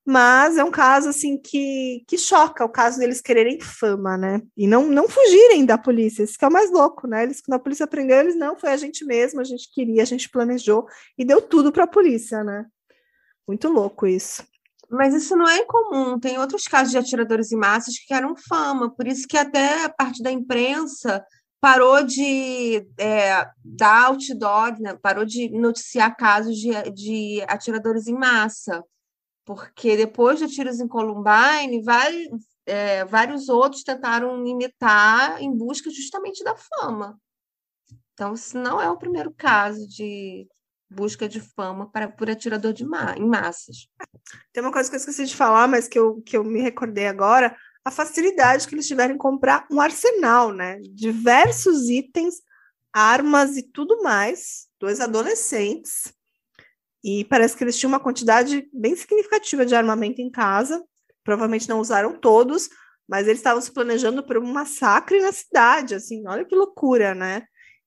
mas 0.06 0.58
é 0.58 0.64
um 0.64 0.72
caso 0.72 1.10
assim 1.10 1.38
que, 1.38 2.04
que 2.08 2.18
choca 2.18 2.66
o 2.66 2.70
caso 2.70 3.00
deles 3.00 3.22
quererem 3.22 3.60
fama, 3.60 4.18
né? 4.18 4.42
E 4.56 4.68
não, 4.68 4.88
não 4.88 5.08
fugirem 5.08 5.66
da 5.66 5.78
polícia. 5.78 6.24
Isso 6.24 6.38
que 6.38 6.46
é 6.46 6.48
o 6.48 6.52
mais 6.52 6.72
louco, 6.72 7.08
né? 7.08 7.24
Eles, 7.24 7.42
quando 7.42 7.56
a 7.56 7.60
polícia 7.60 7.88
prendeu, 7.88 8.20
eles 8.20 8.36
não, 8.36 8.58
foi 8.58 8.72
a 8.72 8.78
gente 8.78 9.06
mesmo, 9.06 9.40
a 9.40 9.44
gente 9.44 9.70
queria, 9.72 10.02
a 10.02 10.06
gente 10.06 10.30
planejou 10.30 10.88
e 11.18 11.26
deu 11.26 11.42
tudo 11.42 11.72
para 11.72 11.84
a 11.84 11.88
polícia, 11.88 12.44
né? 12.44 12.66
Muito 13.48 13.70
louco 13.70 14.08
isso. 14.08 14.44
Mas 14.90 15.14
isso 15.14 15.36
não 15.36 15.48
é 15.48 15.58
incomum. 15.58 16.20
Tem 16.20 16.38
outros 16.38 16.64
casos 16.64 16.92
de 16.92 16.98
atiradores 16.98 17.52
em 17.52 17.58
massas 17.58 17.98
que 17.98 18.08
querem 18.08 18.34
fama, 18.48 18.90
por 18.90 19.08
isso 19.08 19.28
que 19.28 19.38
até 19.38 19.84
a 19.84 19.90
parte 19.90 20.24
da 20.24 20.32
imprensa 20.32 21.24
parou 21.60 22.04
de 22.04 22.88
é, 22.98 23.50
dar 23.64 24.08
outdoor, 24.08 24.80
né? 24.80 24.96
parou 25.02 25.26
de 25.26 25.50
noticiar 25.50 26.16
casos 26.16 26.56
de, 26.58 26.72
de 26.92 27.44
atiradores 27.48 28.08
em 28.08 28.14
massa, 28.14 28.84
porque 29.46 29.98
depois 29.98 30.40
de 30.40 30.48
tiros 30.48 30.80
em 30.80 30.88
Columbine, 30.88 31.82
vários, 31.84 32.28
é, 32.66 33.06
vários 33.06 33.50
outros 33.50 33.84
tentaram 33.84 34.46
imitar 34.46 35.42
em 35.42 35.52
busca 35.52 35.90
justamente 35.90 36.44
da 36.44 36.56
fama. 36.56 37.20
Então, 38.14 38.34
esse 38.34 38.58
não 38.58 38.82
é 38.82 38.90
o 38.90 38.98
primeiro 38.98 39.32
caso 39.32 39.88
de 39.88 40.48
busca 40.90 41.28
de 41.28 41.40
fama 41.40 41.90
para, 41.90 42.08
por 42.10 42.30
atirador 42.30 42.74
de 42.74 42.86
ma 42.86 43.16
em 43.18 43.28
massas. 43.28 43.88
Tem 44.52 44.64
uma 44.64 44.72
coisa 44.72 44.90
que 44.90 44.96
eu 44.96 45.00
esqueci 45.00 45.26
de 45.26 45.36
falar, 45.36 45.68
mas 45.68 45.88
que 45.88 46.00
eu, 46.00 46.22
que 46.22 46.38
eu 46.38 46.44
me 46.44 46.62
recordei 46.62 47.08
agora 47.08 47.56
a 47.88 47.92
facilidade 47.92 48.68
que 48.68 48.76
eles 48.76 48.86
tiveram 48.86 49.16
em 49.16 49.18
comprar 49.18 49.66
um 49.72 49.80
arsenal, 49.80 50.52
né? 50.52 50.78
Diversos 50.94 51.88
itens, 51.88 52.36
armas 52.92 53.56
e 53.56 53.64
tudo 53.64 54.04
mais, 54.04 54.68
dois 54.78 55.00
adolescentes. 55.00 56.14
E 57.02 57.24
parece 57.24 57.56
que 57.56 57.64
eles 57.64 57.80
tinham 57.80 57.90
uma 57.90 58.00
quantidade 58.02 58.68
bem 58.74 58.94
significativa 58.94 59.66
de 59.66 59.74
armamento 59.74 60.22
em 60.22 60.30
casa. 60.30 60.84
Provavelmente 61.24 61.70
não 61.70 61.80
usaram 61.80 62.20
todos, 62.20 62.70
mas 63.08 63.26
eles 63.26 63.40
estavam 63.40 63.62
se 63.62 63.72
planejando 63.72 64.22
para 64.22 64.38
um 64.38 64.52
massacre 64.52 65.22
na 65.22 65.32
cidade, 65.32 65.96
assim, 65.96 66.28
olha 66.28 66.44
que 66.44 66.56
loucura, 66.56 67.16
né? 67.16 67.44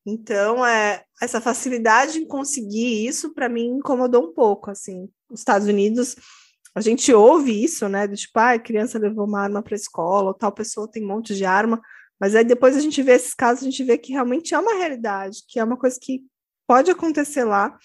Então, 0.06 0.64
é, 0.64 1.04
essa 1.20 1.42
facilidade 1.42 2.16
em 2.16 2.26
conseguir 2.26 3.06
isso, 3.06 3.34
para 3.34 3.50
mim, 3.50 3.66
incomodou 3.66 4.30
um 4.30 4.32
pouco, 4.32 4.70
assim. 4.70 5.10
Os 5.30 5.40
Estados 5.40 5.68
Unidos 5.68 6.16
a 6.74 6.80
gente 6.80 7.12
ouve 7.12 7.64
isso, 7.64 7.88
né? 7.88 8.06
Do 8.06 8.16
tipo, 8.16 8.38
ah, 8.38 8.52
a 8.52 8.59
criança 8.59 8.98
levou 8.98 9.26
uma 9.26 9.40
arma 9.40 9.62
para 9.62 9.74
a 9.74 9.76
escola, 9.76 10.28
ou 10.28 10.35
tal 10.35 10.52
pessoa 10.52 10.90
tem 10.90 11.04
um 11.04 11.09
monte 11.09 11.35
de 11.35 11.44
arma, 11.44 11.80
mas 12.20 12.35
aí 12.35 12.44
depois 12.44 12.76
a 12.76 12.80
gente 12.80 13.02
vê 13.02 13.12
esses 13.12 13.35
casos, 13.35 13.62
a 13.62 13.70
gente 13.70 13.83
vê 13.83 13.98
que 13.98 14.12
realmente 14.12 14.54
é 14.54 14.59
uma 14.59 14.74
realidade, 14.74 15.38
que 15.48 15.59
é 15.59 15.64
uma 15.64 15.76
coisa 15.76 15.98
que 16.00 16.22
pode 16.66 16.90
acontecer 16.90 17.44
lá. 17.44 17.76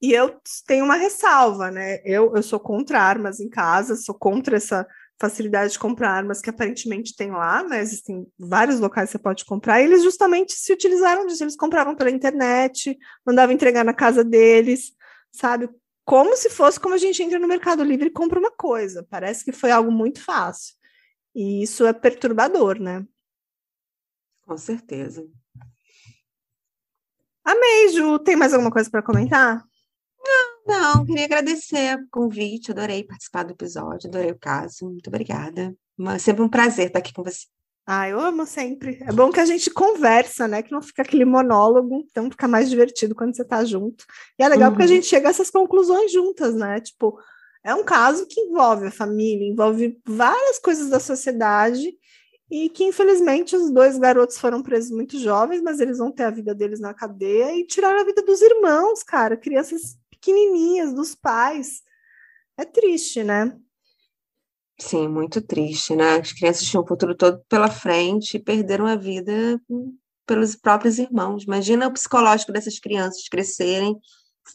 E 0.00 0.12
eu 0.12 0.36
tenho 0.66 0.84
uma 0.84 0.96
ressalva, 0.96 1.70
né? 1.70 2.00
Eu, 2.04 2.34
eu 2.34 2.42
sou 2.42 2.60
contra 2.60 3.00
armas 3.00 3.40
em 3.40 3.48
casa, 3.48 3.96
sou 3.96 4.14
contra 4.14 4.56
essa 4.56 4.86
facilidade 5.20 5.72
de 5.72 5.78
comprar 5.78 6.10
armas 6.10 6.40
que 6.40 6.50
aparentemente 6.50 7.14
tem 7.16 7.30
lá, 7.30 7.62
né? 7.62 7.80
Existem 7.80 8.26
vários 8.38 8.80
locais 8.80 9.08
que 9.08 9.12
você 9.12 9.22
pode 9.22 9.44
comprar, 9.44 9.80
e 9.80 9.84
eles 9.84 10.02
justamente 10.02 10.52
se 10.52 10.72
utilizaram 10.72 11.26
disso, 11.26 11.44
eles 11.44 11.56
compravam 11.56 11.94
pela 11.94 12.10
internet, 12.10 12.98
mandavam 13.24 13.54
entregar 13.54 13.84
na 13.84 13.94
casa 13.94 14.24
deles, 14.24 14.92
sabe? 15.30 15.68
Como 16.04 16.36
se 16.36 16.50
fosse 16.50 16.80
como 16.80 16.94
a 16.94 16.98
gente 16.98 17.22
entra 17.22 17.38
no 17.38 17.48
Mercado 17.48 17.82
Livre 17.82 18.08
e 18.08 18.12
compra 18.12 18.38
uma 18.38 18.50
coisa. 18.50 19.06
Parece 19.08 19.44
que 19.44 19.52
foi 19.52 19.70
algo 19.70 19.90
muito 19.90 20.22
fácil. 20.22 20.74
E 21.34 21.62
isso 21.62 21.86
é 21.86 21.92
perturbador, 21.92 22.78
né? 22.78 23.06
Com 24.42 24.56
certeza. 24.56 25.26
Amei, 27.44 27.88
Ju. 27.90 28.18
Tem 28.18 28.36
mais 28.36 28.52
alguma 28.52 28.70
coisa 28.70 28.90
para 28.90 29.02
comentar? 29.02 29.64
Não, 30.20 30.62
não. 30.66 31.06
Queria 31.06 31.24
agradecer 31.24 31.98
o 31.98 32.08
convite. 32.10 32.70
Adorei 32.70 33.04
participar 33.04 33.44
do 33.44 33.52
episódio. 33.52 34.08
Adorei 34.08 34.30
o 34.30 34.38
caso. 34.38 34.86
Muito 34.86 35.08
obrigada. 35.08 35.74
Mas 35.96 36.22
sempre 36.22 36.42
um 36.42 36.48
prazer 36.48 36.88
estar 36.88 36.98
aqui 36.98 37.12
com 37.12 37.22
você. 37.22 37.46
Ah, 37.86 38.08
eu 38.08 38.20
amo 38.20 38.46
sempre. 38.46 38.98
É 39.02 39.12
bom 39.12 39.32
que 39.32 39.40
a 39.40 39.44
gente 39.44 39.68
conversa, 39.68 40.46
né? 40.46 40.62
Que 40.62 40.70
não 40.70 40.80
fica 40.80 41.02
aquele 41.02 41.24
monólogo, 41.24 42.06
então 42.10 42.30
fica 42.30 42.46
mais 42.46 42.70
divertido 42.70 43.14
quando 43.14 43.34
você 43.34 43.44
tá 43.44 43.64
junto. 43.64 44.04
E 44.38 44.42
é 44.42 44.48
legal 44.48 44.68
uhum. 44.68 44.76
porque 44.76 44.84
a 44.84 44.86
uhum. 44.88 44.94
gente 44.94 45.06
chega 45.06 45.28
a 45.28 45.30
essas 45.30 45.50
conclusões 45.50 46.12
juntas, 46.12 46.54
né? 46.54 46.80
Tipo, 46.80 47.18
é 47.64 47.74
um 47.74 47.84
caso 47.84 48.26
que 48.26 48.40
envolve 48.40 48.86
a 48.86 48.90
família, 48.90 49.48
envolve 49.48 50.00
várias 50.06 50.58
coisas 50.58 50.90
da 50.90 51.00
sociedade 51.00 51.92
e 52.50 52.68
que 52.68 52.84
infelizmente 52.84 53.56
os 53.56 53.70
dois 53.70 53.98
garotos 53.98 54.38
foram 54.38 54.62
presos 54.62 54.90
muito 54.90 55.18
jovens, 55.18 55.62
mas 55.62 55.80
eles 55.80 55.98
vão 55.98 56.12
ter 56.12 56.24
a 56.24 56.30
vida 56.30 56.54
deles 56.54 56.80
na 56.80 56.92
cadeia 56.92 57.56
e 57.56 57.66
tiraram 57.66 58.00
a 58.00 58.04
vida 58.04 58.22
dos 58.22 58.42
irmãos, 58.42 59.02
cara, 59.02 59.36
crianças 59.36 59.98
pequenininhas, 60.10 60.92
dos 60.92 61.14
pais. 61.14 61.82
É 62.56 62.64
triste, 62.64 63.24
né? 63.24 63.56
Sim, 64.82 65.06
muito 65.06 65.40
triste, 65.40 65.94
né? 65.94 66.16
As 66.16 66.32
crianças 66.32 66.66
tinham 66.66 66.82
o 66.82 66.86
futuro 66.86 67.14
todo 67.14 67.40
pela 67.48 67.70
frente 67.70 68.36
e 68.36 68.42
perderam 68.42 68.86
a 68.86 68.96
vida 68.96 69.60
pelos 70.26 70.56
próprios 70.56 70.98
irmãos. 70.98 71.44
Imagina 71.44 71.86
o 71.86 71.92
psicológico 71.92 72.52
dessas 72.52 72.80
crianças 72.80 73.28
crescerem 73.28 73.96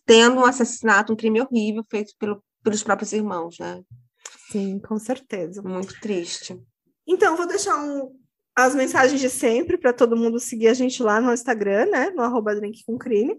tendo 0.05 0.41
um 0.41 0.45
assassinato, 0.45 1.13
um 1.13 1.15
crime 1.15 1.41
horrível 1.41 1.83
feito 1.89 2.13
pelo, 2.19 2.43
pelos 2.61 2.83
próprios 2.83 3.13
irmãos, 3.13 3.57
né? 3.57 3.81
Sim, 4.51 4.79
com 4.79 4.99
certeza. 4.99 5.61
Muito 5.61 5.97
triste. 6.01 6.61
Então, 7.07 7.37
vou 7.37 7.47
deixar 7.47 7.77
um, 7.81 8.13
as 8.53 8.75
mensagens 8.75 9.21
de 9.21 9.29
sempre 9.29 9.77
para 9.77 9.93
todo 9.93 10.17
mundo 10.17 10.39
seguir 10.39 10.67
a 10.67 10.73
gente 10.73 11.01
lá 11.01 11.21
no 11.21 11.33
Instagram, 11.33 11.85
né? 11.85 12.09
No 12.09 12.21
arroba 12.21 12.53
Drink 12.53 12.83
com 12.85 12.97
Crime. 12.97 13.37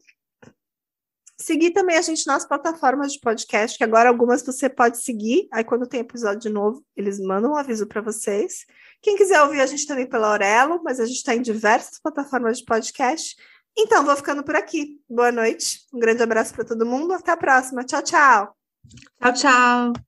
Seguir 1.40 1.70
também 1.70 1.96
a 1.96 2.03
gente 2.03 2.27
nas 2.27 2.44
plataformas 2.44 3.12
de 3.12 3.20
podcast, 3.20 3.79
que 3.79 3.85
agora 3.85 4.09
algumas 4.09 4.42
você 4.42 4.68
pode 4.68 5.01
seguir. 5.01 5.46
Aí, 5.53 5.62
quando 5.62 5.87
tem 5.87 6.01
episódio 6.01 6.53
novo, 6.53 6.85
eles 6.96 7.20
mandam 7.20 7.53
um 7.53 7.57
aviso 7.57 7.87
para 7.87 8.01
vocês. 8.01 8.66
Quem 9.01 9.16
quiser 9.16 9.40
ouvir 9.42 9.61
a 9.61 9.66
gente 9.66 9.87
também 9.87 10.09
pela 10.09 10.33
Aurelo, 10.33 10.83
mas 10.83 10.98
a 10.98 11.07
gente 11.07 11.18
está 11.18 11.37
em 11.37 11.42
diversas 11.42 12.01
plataformas 12.01 12.59
de 12.59 12.64
podcast. 12.64 13.37
Então, 13.77 14.05
vou 14.05 14.16
ficando 14.16 14.42
por 14.42 14.57
aqui. 14.57 15.01
Boa 15.09 15.31
noite. 15.31 15.87
Um 15.94 16.01
grande 16.01 16.22
abraço 16.22 16.53
para 16.53 16.64
todo 16.64 16.85
mundo. 16.85 17.12
Até 17.12 17.31
a 17.31 17.37
próxima. 17.37 17.85
Tchau, 17.85 18.03
tchau. 18.03 18.57
Tchau, 19.22 19.33
tchau. 19.33 20.08